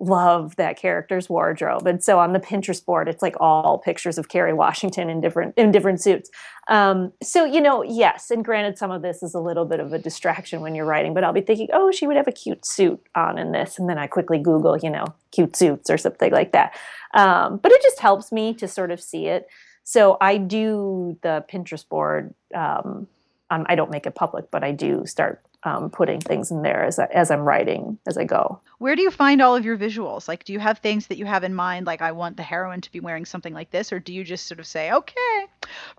[0.00, 1.86] love that character's wardrobe.
[1.86, 5.54] And so on the pinterest board it's like all pictures of kerry washington in different
[5.56, 6.30] in different suits.
[6.68, 9.92] Um, so you know yes and granted some of this is a little bit of
[9.92, 12.64] a distraction when you're writing but i'll be thinking oh she would have a cute
[12.64, 13.78] suit on in this.
[13.78, 16.74] And then i quickly google you know cute suits or something like that.
[17.14, 19.48] Um, but it just helps me to sort of see it.
[19.84, 23.08] So i do the pinterest board um,
[23.50, 26.84] um, i don't make it public but i do start um, putting things in there
[26.84, 29.76] as, I, as i'm writing as i go Where do you find all of your
[29.76, 30.28] visuals?
[30.28, 31.86] Like, do you have things that you have in mind?
[31.86, 34.46] Like, I want the heroine to be wearing something like this, or do you just
[34.46, 35.46] sort of say, okay,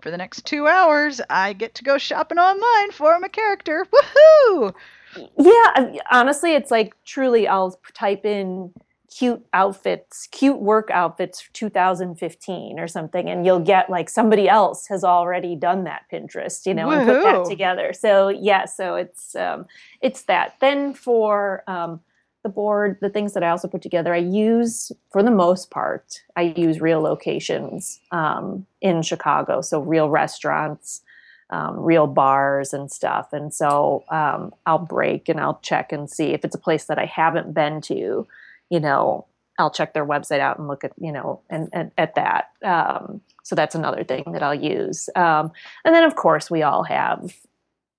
[0.00, 3.86] for the next two hours, I get to go shopping online for my character.
[3.92, 4.74] Woohoo!
[5.38, 8.72] Yeah, honestly, it's like truly, I'll type in
[9.10, 15.04] cute outfits, cute work outfits 2015 or something, and you'll get like somebody else has
[15.04, 17.92] already done that Pinterest, you know, and put that together.
[17.92, 19.66] So yeah, so it's um,
[20.00, 20.56] it's that.
[20.60, 22.00] Then for um,
[22.42, 26.22] the board, the things that I also put together, I use for the most part,
[26.36, 31.02] I use real locations um, in Chicago, so real restaurants
[31.50, 33.32] um, real bars and stuff.
[33.32, 36.98] And so um, I'll break and I'll check and see if it's a place that
[36.98, 38.26] I haven't been to,
[38.70, 39.26] you know,
[39.58, 42.50] I'll check their website out and look at, you know, and, and at that.
[42.64, 45.10] Um, so that's another thing that I'll use.
[45.14, 45.52] Um,
[45.84, 47.36] and then, of course, we all have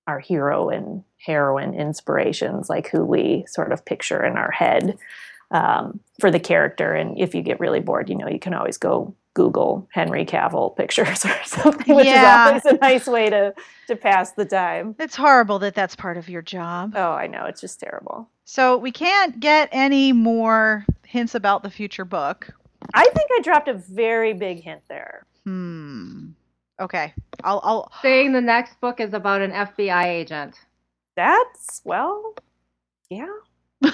[0.08, 4.98] our hero and heroine inspirations, like who we sort of picture in our head
[5.52, 6.94] um, for the character.
[6.94, 10.76] And if you get really bored, you know, you can always go Google Henry Cavill
[10.76, 12.56] pictures or something, which Yeah.
[12.56, 13.54] is always a nice way to
[13.88, 14.94] to pass the time.
[14.98, 16.92] It's horrible that that's part of your job.
[16.96, 18.28] Oh, I know, it's just terrible.
[18.44, 22.48] So we can't get any more hints about the future book.
[22.94, 25.24] I think I dropped a very big hint there.
[25.44, 26.30] Hmm.
[26.80, 27.12] Okay.
[27.44, 27.60] I'll.
[27.62, 27.92] I'll.
[28.02, 30.56] Saying the next book is about an FBI agent.
[31.16, 32.34] That's well,
[33.10, 33.26] yeah,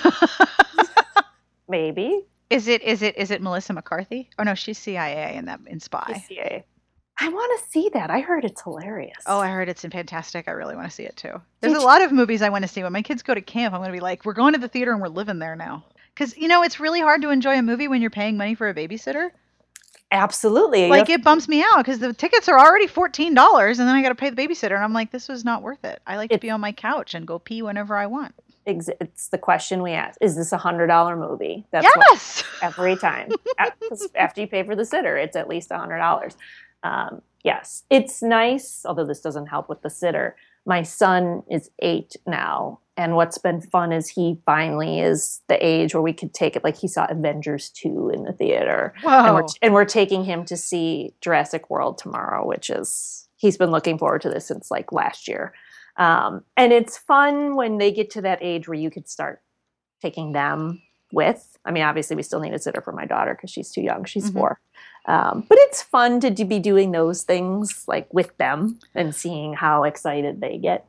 [1.68, 2.24] maybe.
[2.51, 2.82] Is it?
[2.82, 3.16] Is it?
[3.16, 4.30] Is it Melissa McCarthy?
[4.38, 6.22] Oh no, she's CIA in that in Spy.
[6.26, 6.64] CIA.
[7.20, 8.11] I want to see that.
[8.11, 9.24] I heard it's hilarious.
[9.26, 10.46] Oh, I heard it's fantastic.
[10.46, 11.40] I really want to see it too.
[11.61, 12.82] There's Did a lot of movies I want to see.
[12.82, 14.68] When my kids go to camp, I'm going to be like, we're going to the
[14.68, 15.84] theater and we're living there now.
[16.14, 18.68] Because, you know, it's really hard to enjoy a movie when you're paying money for
[18.68, 19.30] a babysitter.
[20.12, 20.88] absolutely.
[20.88, 23.26] Like, it bumps me out because the tickets are already $14
[23.68, 24.74] and then I got to pay the babysitter.
[24.74, 26.01] And I'm like, this was not worth it.
[26.07, 28.34] I like to be on my couch and go pee whenever I want.
[28.69, 31.66] Ex- it's the question we ask: Is this a hundred dollar movie?
[31.71, 32.45] That's what yes!
[32.62, 33.31] every time.
[34.14, 36.37] After you pay for the sitter, it's at least a hundred dollars.
[36.83, 38.85] Um, yes, it's nice.
[38.85, 40.37] Although this doesn't help with the sitter.
[40.66, 45.95] My son is eight now, and what's been fun is he finally is the age
[45.95, 46.64] where we could take it.
[46.64, 50.57] Like he saw Avengers two in the theater, and we're and we're taking him to
[50.57, 55.27] see Jurassic World tomorrow, which is he's been looking forward to this since like last
[55.27, 55.55] year.
[55.99, 59.42] Um, and it's fun when they get to that age where you could start
[60.01, 60.80] taking them
[61.12, 61.59] with.
[61.64, 64.05] I mean, obviously, we still need a sitter for my daughter because she's too young.
[64.05, 64.34] She's Mhm.
[64.34, 64.61] four.
[65.07, 69.84] Um, but it's fun to be doing those things like with them and seeing how
[69.84, 70.86] excited they get.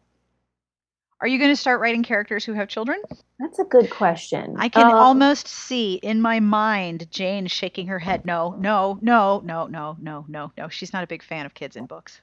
[1.22, 3.02] Are you going to start writing characters who have children?
[3.40, 4.56] That's a good question.
[4.58, 8.26] I can Um, almost see in my mind Jane shaking her head.
[8.26, 10.70] No, no, no, no, no, no, no, no.
[10.70, 12.22] She's not a big fan of kids in books.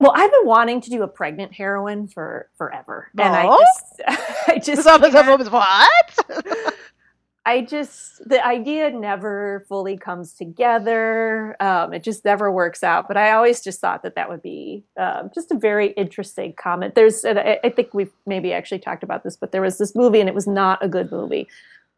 [0.00, 3.58] Well, I've been wanting to do a pregnant heroine for forever, and I Oh?
[3.58, 4.02] just,
[4.48, 6.74] I just, can't- what?
[7.46, 11.56] I just the idea never fully comes together.
[11.60, 13.08] Um, it just never works out.
[13.08, 16.94] But I always just thought that that would be um, just a very interesting comment.
[16.94, 19.94] There's, and I, I think we've maybe actually talked about this, but there was this
[19.96, 21.48] movie, and it was not a good movie,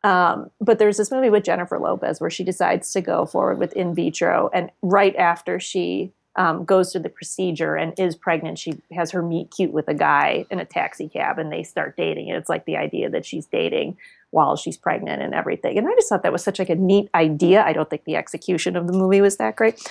[0.05, 3.73] Um, but there's this movie with Jennifer Lopez where she decides to go forward with
[3.73, 8.81] in vitro, and right after she um, goes through the procedure and is pregnant, she
[8.93, 12.29] has her meet cute with a guy in a taxi cab, and they start dating.
[12.29, 13.97] And it's like the idea that she's dating
[14.31, 15.77] while she's pregnant and everything.
[15.77, 17.65] And I just thought that was such like a neat idea.
[17.65, 19.87] I don't think the execution of the movie was that great,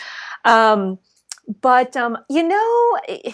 [0.45, 0.97] um,
[1.61, 2.99] but um, you know.
[3.07, 3.31] Eh,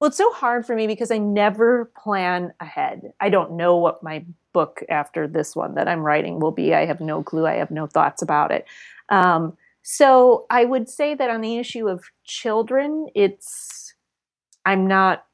[0.00, 3.12] well, it's so hard for me because I never plan ahead.
[3.18, 6.72] I don't know what my book after this one that I'm writing will be.
[6.72, 7.46] I have no clue.
[7.46, 8.64] I have no thoughts about it.
[9.08, 9.56] Um,
[9.90, 13.94] so I would say that on the issue of children, it's
[14.66, 15.24] I'm not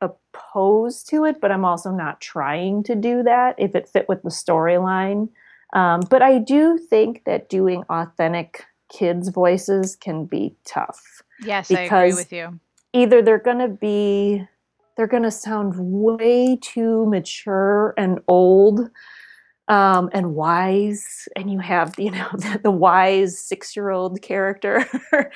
[0.00, 4.22] opposed to it, but I'm also not trying to do that if it fit with
[4.22, 5.28] the storyline.
[5.74, 11.22] Um, but I do think that doing authentic kids' voices can be tough.
[11.44, 12.58] Yes, I agree with you
[12.92, 14.46] either they're going to be
[14.96, 18.90] they're going to sound way too mature and old
[19.70, 24.86] um, and wise and you have you know the, the wise six-year-old character.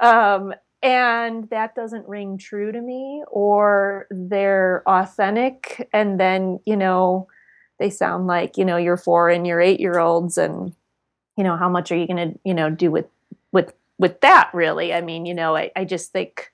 [0.00, 7.28] Um, and that doesn't ring true to me or they're authentic and then you know
[7.78, 10.74] they sound like you know your four and your eight year olds and
[11.36, 13.04] you know how much are you going to you know do with
[13.52, 14.94] with with that really?
[14.94, 16.50] I mean you know i, I just think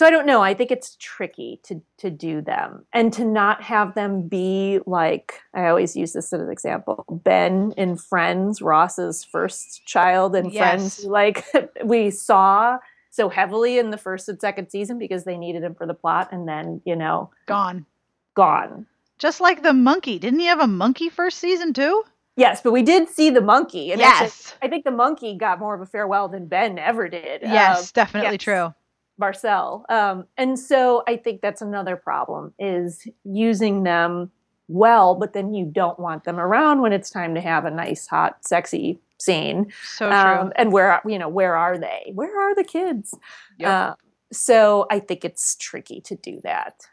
[0.00, 0.40] so I don't know.
[0.40, 5.42] I think it's tricky to to do them and to not have them be like
[5.52, 7.04] I always use this as an example.
[7.22, 10.56] Ben in Friends, Ross's first child in yes.
[10.56, 11.44] Friends, like
[11.84, 12.78] we saw
[13.10, 16.30] so heavily in the first and second season because they needed him for the plot,
[16.32, 17.84] and then you know, gone,
[18.32, 18.86] gone.
[19.18, 20.18] Just like the monkey.
[20.18, 22.04] Didn't he have a monkey first season too?
[22.36, 23.92] Yes, but we did see the monkey.
[23.92, 24.22] And yes.
[24.22, 27.42] Actually, I think the monkey got more of a farewell than Ben ever did.
[27.42, 28.42] Yes, um, definitely yes.
[28.42, 28.74] true.
[29.20, 29.84] Marcel.
[29.88, 34.32] Um, and so I think that's another problem is using them
[34.66, 38.06] well, but then you don't want them around when it's time to have a nice,
[38.06, 39.72] hot, sexy scene.
[39.84, 40.16] So true.
[40.16, 42.12] Um, and where you know where are they?
[42.14, 43.14] Where are the kids?
[43.58, 43.68] Yep.
[43.68, 43.94] Uh,
[44.32, 46.86] so I think it's tricky to do that.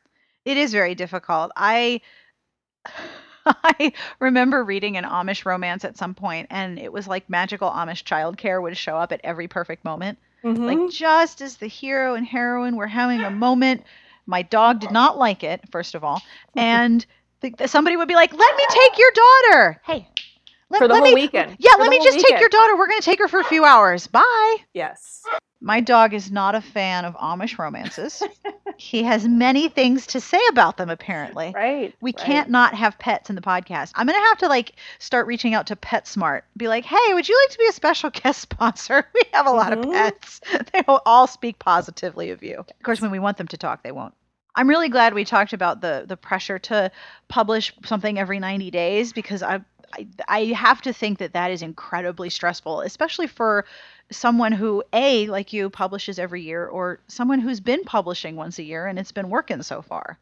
[0.45, 1.51] It is very difficult.
[1.55, 2.01] I.
[3.49, 8.03] I remember reading an Amish romance at some point, and it was like magical Amish
[8.03, 10.19] childcare would show up at every perfect moment.
[10.47, 10.65] Mm-hmm.
[10.65, 13.83] Like just as the hero and heroine were having a moment,
[14.25, 16.21] my dog did not like it, first of all,
[16.55, 17.05] and
[17.41, 20.07] the, somebody would be like, "Let me take your daughter." Hey,
[20.69, 21.57] let, for the whole me, weekend.
[21.59, 22.33] Yeah, for let me just weekend.
[22.33, 22.77] take your daughter.
[22.77, 24.07] We're going to take her for a few hours.
[24.07, 24.57] Bye.
[24.73, 25.23] Yes.
[25.59, 28.21] My dog is not a fan of Amish romances.
[28.77, 31.53] he has many things to say about them, apparently.
[31.57, 31.95] Right.
[32.01, 32.25] We right.
[32.25, 33.91] can't not have pets in the podcast.
[33.95, 36.43] I'm going to have to like start reaching out to PetSmart.
[36.55, 39.07] Be like, hey, would you like to be a special guest sponsor?
[39.13, 39.89] We have a lot mm-hmm.
[39.89, 40.41] of pets.
[40.73, 42.57] They will all speak positively of you.
[42.57, 44.13] Of course, when we want them to talk, they won't.
[44.55, 46.91] I'm really glad we talked about the the pressure to
[47.27, 49.61] publish something every 90 days because I
[49.93, 53.65] I, I have to think that that is incredibly stressful, especially for
[54.11, 58.63] someone who a like you publishes every year or someone who's been publishing once a
[58.63, 60.17] year and it's been working so far.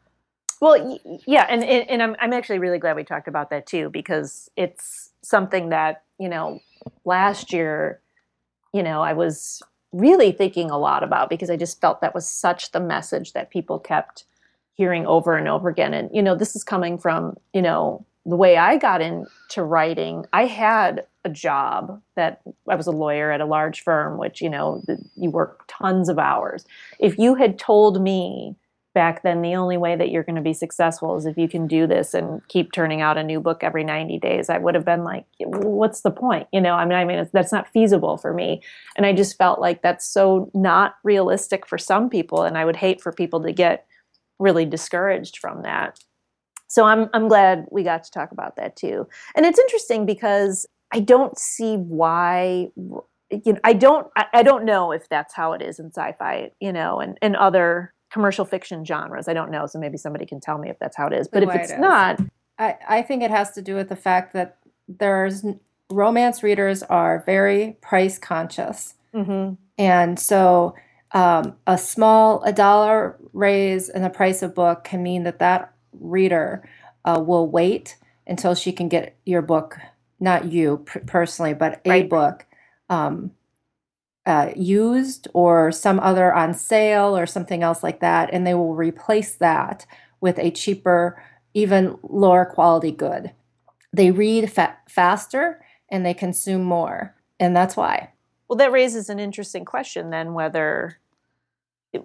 [0.60, 4.50] Well yeah and and i'm i'm actually really glad we talked about that too because
[4.56, 6.60] it's something that you know
[7.04, 8.00] last year
[8.72, 9.62] you know i was
[9.92, 13.50] really thinking a lot about because i just felt that was such the message that
[13.50, 14.24] people kept
[14.76, 15.94] hearing over and over again.
[15.94, 20.26] And you know this is coming from you know the way I got into writing,
[20.32, 24.50] I had a job that I was a lawyer at a large firm, which, you
[24.50, 24.82] know,
[25.14, 26.64] you work tons of hours.
[26.98, 28.56] If you had told me
[28.94, 31.66] back then the only way that you're going to be successful is if you can
[31.66, 34.86] do this and keep turning out a new book every 90 days, I would have
[34.86, 36.48] been like, what's the point?
[36.50, 38.62] You know, I mean, I mean, that's not feasible for me.
[38.96, 42.42] And I just felt like that's so not realistic for some people.
[42.42, 43.86] And I would hate for people to get
[44.38, 46.00] really discouraged from that
[46.68, 49.06] so I'm I'm glad we got to talk about that too.
[49.34, 54.64] And it's interesting because I don't see why you know I don't I, I don't
[54.64, 58.84] know if that's how it is in sci-fi, you know, and, and other commercial fiction
[58.84, 59.28] genres.
[59.28, 61.28] I don't know, so maybe somebody can tell me if that's how it is.
[61.28, 62.20] But if it's it not,
[62.58, 64.58] I, I think it has to do with the fact that
[64.88, 65.44] there's
[65.90, 69.54] romance readers are very price conscious, mm-hmm.
[69.78, 70.74] and so
[71.12, 75.72] um, a small a dollar raise in the price of book can mean that that
[76.00, 76.68] reader
[77.04, 79.78] uh, will wait until she can get your book,
[80.18, 82.08] not you personally, but a right.
[82.08, 82.46] book
[82.90, 83.30] um,
[84.26, 88.30] uh, used or some other on sale or something else like that.
[88.32, 89.86] And they will replace that
[90.20, 91.22] with a cheaper,
[91.54, 93.32] even lower quality good.
[93.92, 97.14] They read fa- faster and they consume more.
[97.38, 98.12] And that's why.
[98.48, 100.98] Well, that raises an interesting question then whether.
[101.92, 102.02] It,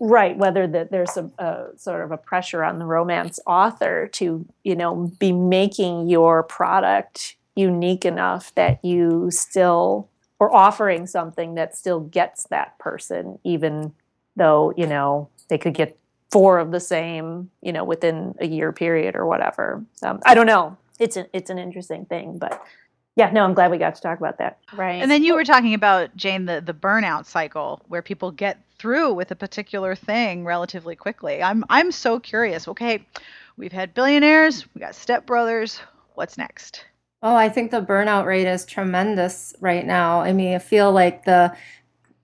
[0.00, 4.46] right whether that there's a, a, sort of a pressure on the romance author to
[4.62, 10.08] you know be making your product unique enough that you still
[10.38, 13.92] or offering something that still gets that person even
[14.36, 15.98] though you know they could get
[16.30, 20.46] four of the same you know within a year period or whatever um, i don't
[20.46, 22.64] know it's an it's an interesting thing but
[23.16, 24.58] yeah, no, I'm glad we got to talk about that.
[24.72, 25.00] Right.
[25.00, 29.14] And then you were talking about Jane the the burnout cycle where people get through
[29.14, 31.42] with a particular thing relatively quickly.
[31.42, 32.68] I'm I'm so curious.
[32.68, 33.02] Okay,
[33.56, 35.80] we've had billionaires, we got stepbrothers.
[36.16, 36.84] What's next?
[37.22, 40.20] Oh, I think the burnout rate is tremendous right now.
[40.20, 41.56] I mean, I feel like the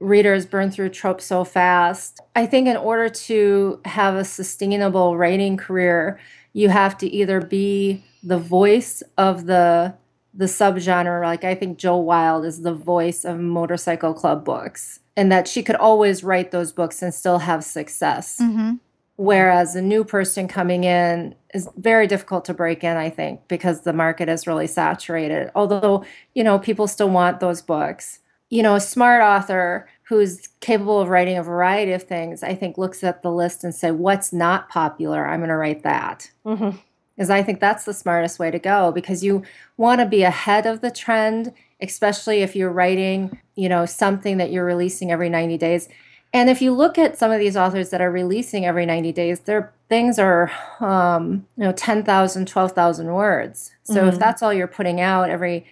[0.00, 2.20] readers burn through tropes so fast.
[2.36, 6.20] I think in order to have a sustainable writing career,
[6.52, 9.94] you have to either be the voice of the
[10.34, 15.30] the subgenre like i think jo wild is the voice of motorcycle club books and
[15.30, 18.38] that she could always write those books and still have success.
[18.40, 18.74] Mm-hmm.
[19.16, 23.80] whereas a new person coming in is very difficult to break in i think because
[23.82, 25.50] the market is really saturated.
[25.54, 26.04] Although
[26.34, 28.20] you know people still want those books.
[28.50, 32.78] You know a smart author who's capable of writing a variety of things i think
[32.78, 35.26] looks at the list and say what's not popular?
[35.26, 36.30] I'm going to write that.
[36.46, 36.76] Mm-hmm
[37.20, 39.44] is I think that's the smartest way to go because you
[39.76, 44.50] want to be ahead of the trend, especially if you're writing, you know, something that
[44.50, 45.88] you're releasing every 90 days.
[46.32, 49.40] And if you look at some of these authors that are releasing every 90 days,
[49.40, 50.50] their things are,
[50.80, 53.72] um, you know, 10,000, 12,000 words.
[53.82, 54.08] So mm-hmm.
[54.08, 55.66] if that's all you're putting out every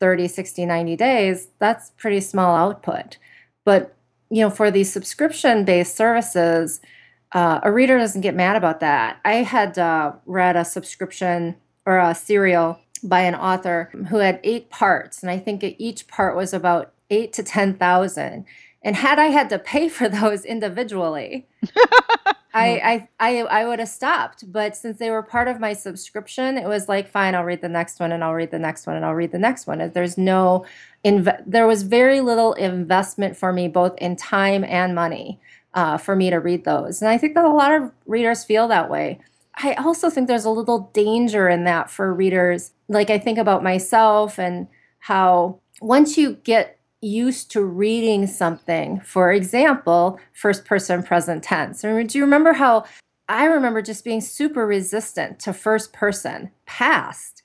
[0.00, 3.18] 30, 60, 90 days, that's pretty small output.
[3.64, 3.94] But,
[4.30, 6.80] you know, for these subscription based services,
[7.32, 9.18] uh, a reader doesn't get mad about that.
[9.24, 14.70] I had uh, read a subscription or a serial by an author who had eight
[14.70, 18.46] parts, and I think each part was about eight to ten thousand.
[18.82, 21.46] And had I had to pay for those individually,
[22.54, 24.50] I, I I I would have stopped.
[24.50, 27.68] But since they were part of my subscription, it was like, fine, I'll read the
[27.68, 29.90] next one, and I'll read the next one, and I'll read the next one.
[29.92, 30.64] There's no,
[31.04, 35.38] inv- there was very little investment for me, both in time and money
[35.74, 37.02] uh, for me to read those.
[37.02, 39.20] And I think that a lot of readers feel that way.
[39.56, 42.72] I also think there's a little danger in that for readers.
[42.88, 44.68] Like I think about myself and
[45.00, 51.82] how once you get used to reading something, for example, first person present tense.
[51.82, 52.84] Do you remember how
[53.28, 57.42] I remember just being super resistant to first person past?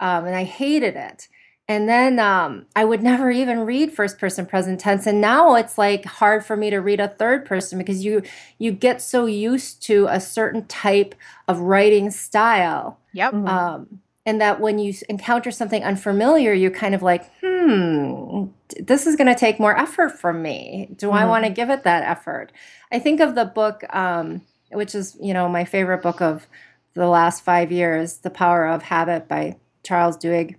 [0.00, 1.28] Um, and I hated it
[1.68, 5.06] and then um, I would never even read first person present tense.
[5.06, 8.22] And now it's like hard for me to read a third person because you
[8.58, 11.16] you get so used to a certain type
[11.48, 13.00] of writing style.
[13.14, 13.32] Yep.
[13.32, 13.48] Mm-hmm.
[13.48, 18.46] Um, and that when you encounter something unfamiliar, you're kind of like, hmm,
[18.78, 20.88] this is going to take more effort from me.
[20.96, 21.16] Do mm-hmm.
[21.16, 22.52] I want to give it that effort?
[22.92, 26.46] I think of the book, um, which is you know my favorite book of
[26.94, 30.56] the last five years, "The Power of Habit" by Charles Duhigg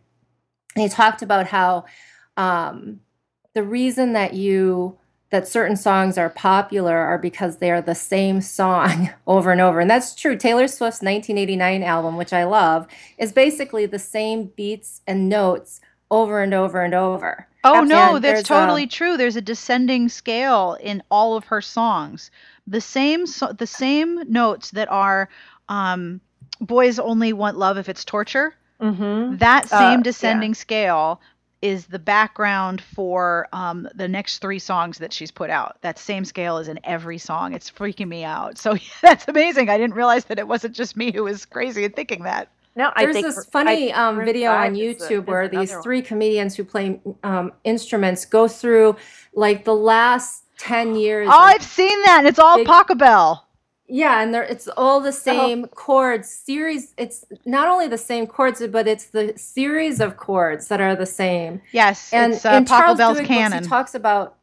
[0.77, 1.85] and he talked about how
[2.37, 2.99] um,
[3.53, 4.95] the reason that you
[5.31, 9.81] that certain songs are popular are because they are the same song over and over.
[9.81, 10.37] And that's true.
[10.37, 16.41] Taylor Swift's 1989 album, which I love, is basically the same beats and notes over
[16.41, 17.47] and over and over.
[17.63, 19.17] Oh no, that's totally a, true.
[19.17, 22.29] There's a descending scale in all of her songs.
[22.67, 25.27] The same so, the same notes that are
[25.69, 26.21] um,
[26.61, 29.37] boys only want love if it's torture Mm-hmm.
[29.37, 30.55] That uh, same uh, descending yeah.
[30.55, 31.21] scale
[31.61, 35.77] is the background for um, the next three songs that she's put out.
[35.81, 37.53] That same scale is in every song.
[37.53, 38.57] It's freaking me out.
[38.57, 39.69] So that's amazing.
[39.69, 42.49] I didn't realize that it wasn't just me who was crazy in thinking that.
[42.75, 47.01] No, I there's this funny um, video on YouTube where these three comedians who play
[47.23, 48.95] um, instruments go through
[49.33, 51.27] like the last ten years.
[51.27, 53.41] Oh, I've seen that, and it's all big, Pachelbel.
[53.89, 55.67] Yeah, and there it's all the same oh.
[55.67, 56.93] chords series.
[56.97, 61.05] It's not only the same chords, but it's the series of chords that are the
[61.05, 61.61] same.
[61.71, 63.63] Yes, and it's, uh, in Pachelbel's canon.
[63.63, 64.35] he talks about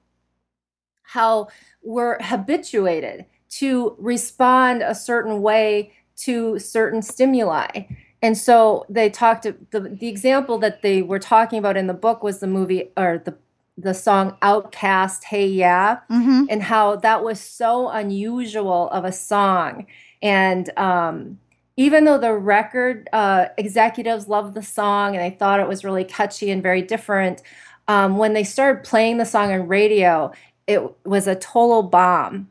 [1.02, 1.48] how
[1.82, 7.84] we're habituated to respond a certain way to certain stimuli.
[8.22, 12.22] And so they talked the the example that they were talking about in the book
[12.22, 13.36] was the movie or the
[13.76, 16.44] the song OutKast, Hey Ya, mm-hmm.
[16.48, 19.86] and how that was so unusual of a song
[20.24, 21.38] and um,
[21.76, 26.04] even though the record uh, executives loved the song and they thought it was really
[26.04, 27.42] catchy and very different
[27.86, 30.32] um, when they started playing the song on radio
[30.66, 32.48] it was a total bomb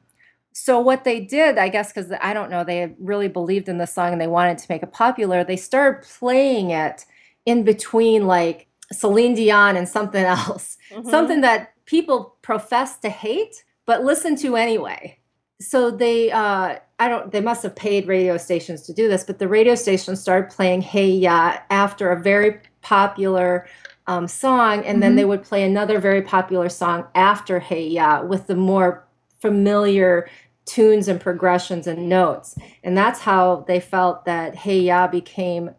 [0.54, 3.88] so what they did i guess because i don't know they really believed in the
[3.88, 7.06] song and they wanted to make it popular they started playing it
[7.48, 11.10] in between like celine dion and something else mm-hmm.
[11.10, 15.18] something that people profess to hate but listen to anyway.
[15.60, 19.40] so they uh i don't they must have paid radio stations to do this but
[19.40, 23.68] the radio stations started playing hey ya after a very popular
[24.06, 25.00] um, song and mm-hmm.
[25.00, 29.06] then they would play another very popular song after hey ya with the more
[29.40, 30.30] familiar
[30.66, 35.72] tunes and progressions and notes and that's how they felt that hey ya became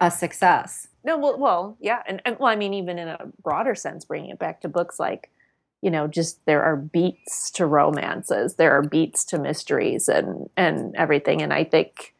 [0.00, 3.74] a success no well, well yeah and, and well i mean even in a broader
[3.74, 5.30] sense bringing it back to books like
[5.82, 10.94] you know just there are beats to romances there are beats to mysteries and and
[10.96, 12.14] everything and i think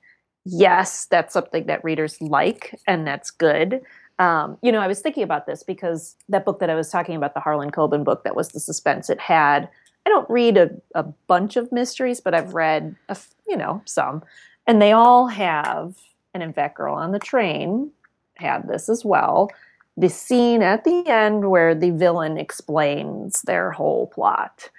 [0.44, 3.80] yes that's something that readers like and that's good.
[4.18, 7.16] Um, you know i was thinking about this because that book that i was talking
[7.16, 9.68] about the harlan coben book that was the suspense it had
[10.06, 13.16] i don't read a, a bunch of mysteries but i've read a,
[13.48, 14.22] you know some.
[14.66, 15.96] And they all have
[16.34, 17.90] an in fact girl on the train
[18.36, 19.50] had this as well
[19.96, 24.70] the scene at the end where the villain explains their whole plot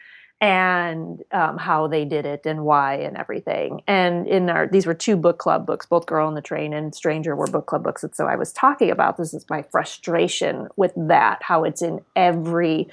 [0.42, 3.82] and um, how they did it and why and everything.
[3.88, 6.94] And in our these were two book club books, both Girl on the Train and
[6.94, 8.04] Stranger were book club books.
[8.04, 12.02] And so I was talking about this is my frustration with that, how it's in
[12.16, 12.90] every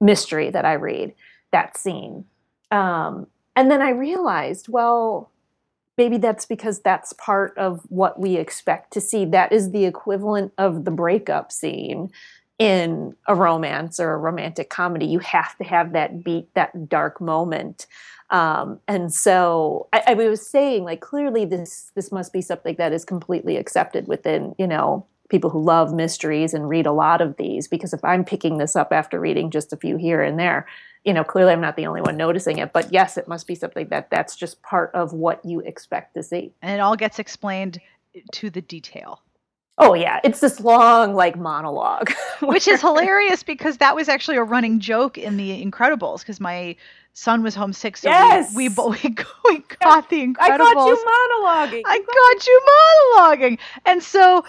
[0.00, 1.14] mystery that I read,
[1.52, 2.24] that scene.
[2.70, 3.26] Um,
[3.56, 5.30] and then I realized, well,
[5.96, 9.24] maybe that's because that's part of what we expect to see.
[9.24, 12.10] That is the equivalent of the breakup scene
[12.58, 15.06] in a romance or a romantic comedy.
[15.06, 17.86] You have to have that beat, that dark moment.
[18.30, 22.92] Um, and so I, I was saying, like, clearly this this must be something that
[22.92, 27.36] is completely accepted within, you know, people who love mysteries and read a lot of
[27.36, 27.68] these.
[27.68, 30.66] Because if I'm picking this up after reading just a few here and there,
[31.04, 33.54] you know, clearly I'm not the only one noticing it, but yes, it must be
[33.54, 36.52] something that that's just part of what you expect to see.
[36.62, 37.80] And it all gets explained
[38.32, 39.22] to the detail.
[39.78, 42.10] Oh yeah, it's this long like monologue,
[42.40, 46.76] which is hilarious because that was actually a running joke in the Incredibles because my
[47.12, 48.54] son was homesick, so yes!
[48.54, 50.36] we, we we we got the Incredibles.
[50.40, 51.82] I got you monologuing.
[51.84, 52.60] I got you
[53.18, 54.46] monologuing, and so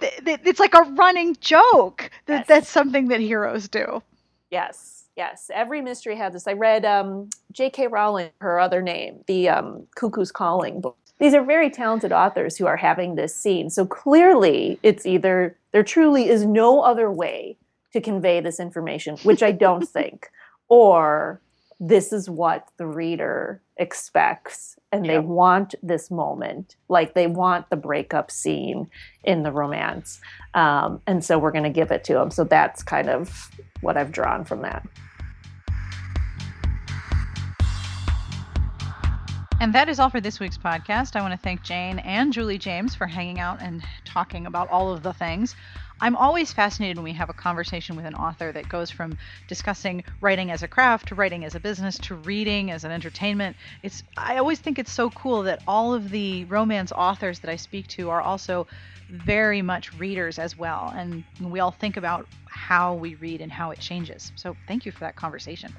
[0.00, 2.46] it's like a running joke that yes.
[2.46, 4.02] that's something that heroes do.
[4.50, 4.96] Yes.
[5.16, 6.46] Yes, every mystery has this.
[6.46, 7.86] I read um, J.K.
[7.86, 10.98] Rowling, her other name, the um, Cuckoo's Calling book.
[11.18, 13.70] These are very talented authors who are having this scene.
[13.70, 17.56] So clearly, it's either there truly is no other way
[17.94, 20.28] to convey this information, which I don't think,
[20.68, 21.40] or
[21.80, 26.76] this is what the reader expects and they want this moment.
[26.88, 28.88] Like they want the breakup scene
[29.24, 30.20] in the romance.
[30.54, 33.96] Um, and so we're going to give it to them so that's kind of what
[33.96, 34.86] i've drawn from that.
[39.58, 41.16] And that is all for this week's podcast.
[41.16, 43.82] I want to thank Jane and Julie James for hanging out and
[44.16, 45.54] talking about all of the things.
[46.00, 50.04] I'm always fascinated when we have a conversation with an author that goes from discussing
[50.22, 53.58] writing as a craft to writing as a business to reading as an entertainment.
[53.82, 57.56] It's I always think it's so cool that all of the romance authors that I
[57.56, 58.66] speak to are also
[59.10, 63.70] very much readers as well and we all think about how we read and how
[63.70, 64.32] it changes.
[64.34, 65.74] So thank you for that conversation.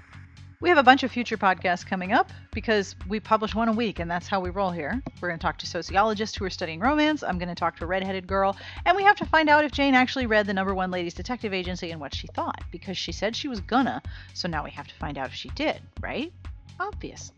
[0.60, 3.99] We have a bunch of future podcasts coming up because we publish one a week
[3.99, 4.99] and that's how we roll here.
[5.22, 7.22] We're going to talk to sociologists who are studying romance.
[7.22, 8.58] I'm going to talk to a redheaded girl.
[8.84, 11.53] And we have to find out if Jane actually read the number one ladies detective
[11.53, 14.01] agency and what she thought because she said she was gonna.
[14.34, 16.34] So now we have to find out if she did, right?
[16.80, 17.36] Obviously.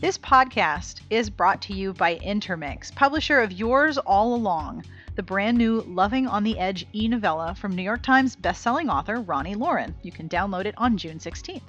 [0.00, 4.86] This podcast is brought to you by Intermix, publisher of Yours All Along,
[5.16, 9.16] the brand new Loving on the Edge e novella from New York Times bestselling author
[9.16, 9.94] Roni Loren.
[10.00, 11.60] You can download it on June 16th.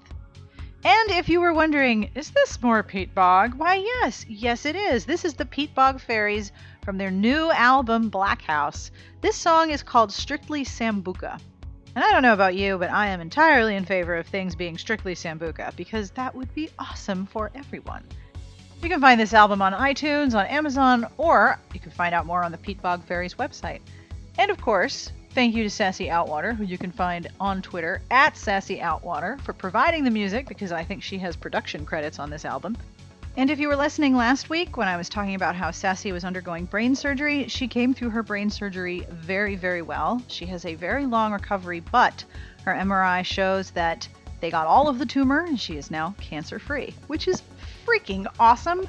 [0.83, 3.53] And if you were wondering, is this more Peatbog?
[3.53, 5.05] Why, yes, yes, it is.
[5.05, 6.51] This is the Peatbog Faeries
[6.83, 8.89] from their new album, Black House.
[9.21, 11.39] This song is called Strictly Sambuca.
[11.95, 14.75] And I don't know about you, but I am entirely in favor of things being
[14.75, 18.03] strictly Sambuca because that would be awesome for everyone.
[18.81, 22.43] You can find this album on iTunes, on Amazon, or you can find out more
[22.43, 23.81] on the Peatbog Faeries website.
[24.39, 28.35] And of course, Thank you to Sassy Outwater, who you can find on Twitter at
[28.35, 32.43] Sassy Outwater, for providing the music because I think she has production credits on this
[32.43, 32.75] album.
[33.37, 36.25] And if you were listening last week when I was talking about how Sassy was
[36.25, 40.21] undergoing brain surgery, she came through her brain surgery very, very well.
[40.27, 42.25] She has a very long recovery, but
[42.65, 44.05] her MRI shows that
[44.41, 47.41] they got all of the tumor and she is now cancer free, which is
[47.85, 48.85] freaking awesome.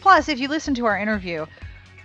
[0.00, 1.46] Plus, if you listen to our interview,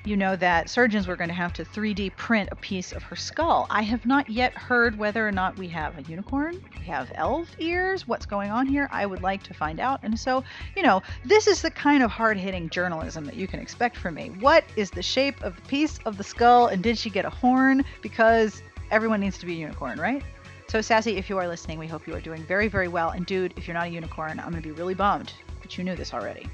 [0.05, 3.15] you know that surgeons were going to have to 3D print a piece of her
[3.15, 3.67] skull.
[3.69, 7.49] I have not yet heard whether or not we have a unicorn, we have elf
[7.59, 8.87] ears, what's going on here.
[8.91, 9.99] I would like to find out.
[10.03, 10.43] And so,
[10.75, 14.15] you know, this is the kind of hard hitting journalism that you can expect from
[14.15, 14.31] me.
[14.39, 17.29] What is the shape of the piece of the skull, and did she get a
[17.29, 17.83] horn?
[18.01, 20.23] Because everyone needs to be a unicorn, right?
[20.67, 23.09] So, Sassy, if you are listening, we hope you are doing very, very well.
[23.09, 25.83] And, dude, if you're not a unicorn, I'm going to be really bummed But you
[25.83, 26.47] knew this already.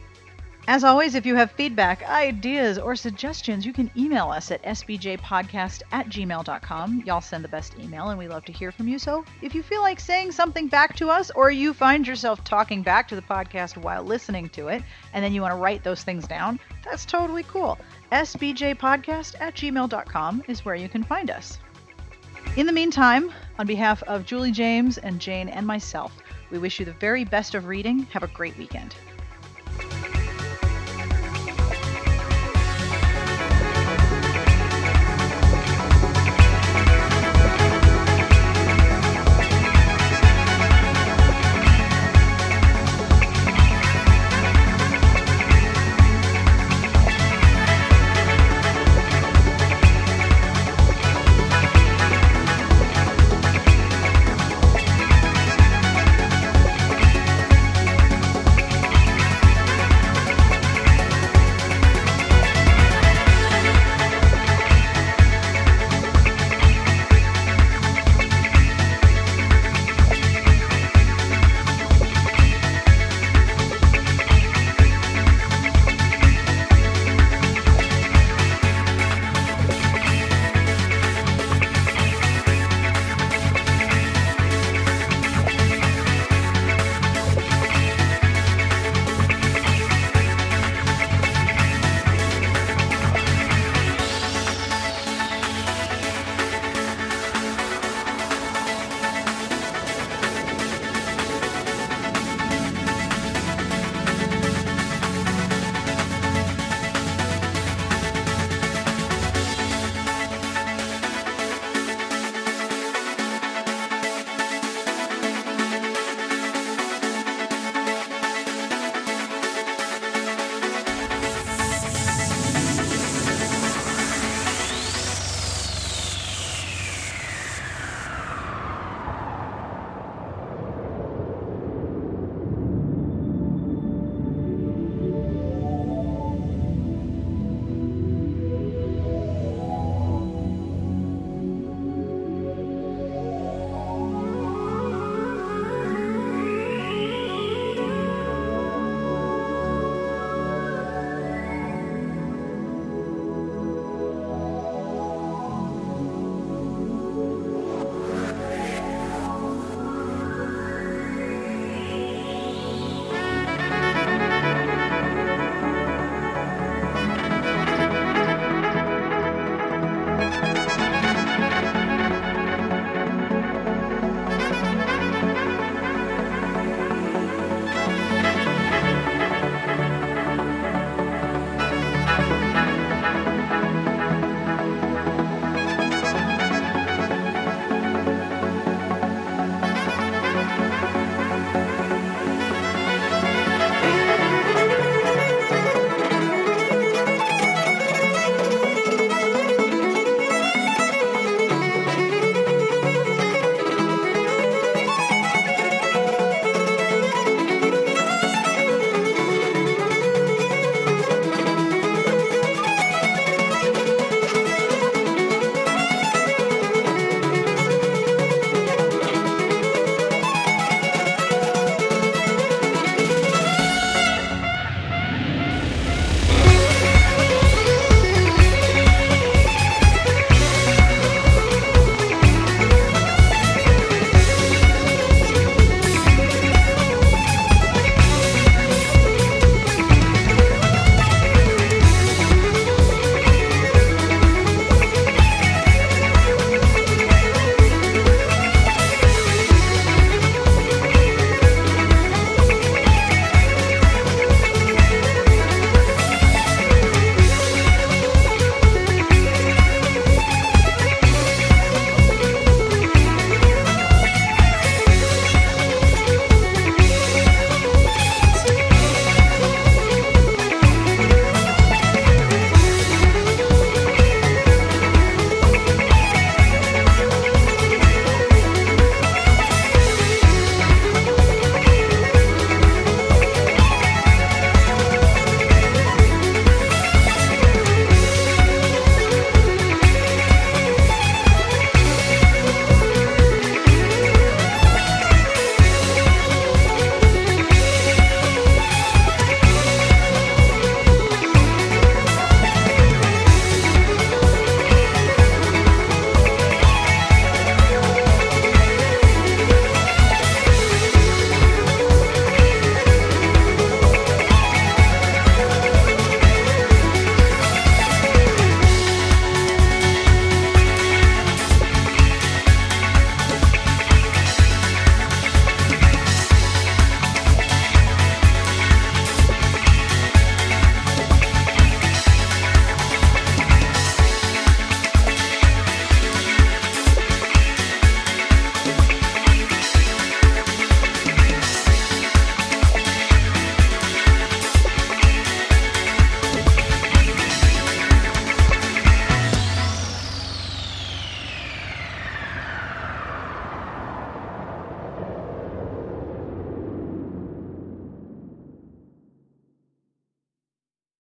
[0.68, 5.84] As always, if you have feedback, ideas, or suggestions, you can email us at sbjpodcast
[5.92, 7.04] at gmail.com.
[7.06, 8.98] Y'all send the best email, and we love to hear from you.
[8.98, 12.82] So if you feel like saying something back to us, or you find yourself talking
[12.82, 14.82] back to the podcast while listening to it,
[15.14, 17.78] and then you want to write those things down, that's totally cool.
[18.12, 21.60] sbjpodcast at gmail.com is where you can find us.
[22.58, 26.12] In the meantime, on behalf of Julie James and Jane and myself,
[26.50, 28.04] we wish you the very best of reading.
[28.14, 28.96] Have a great weekend.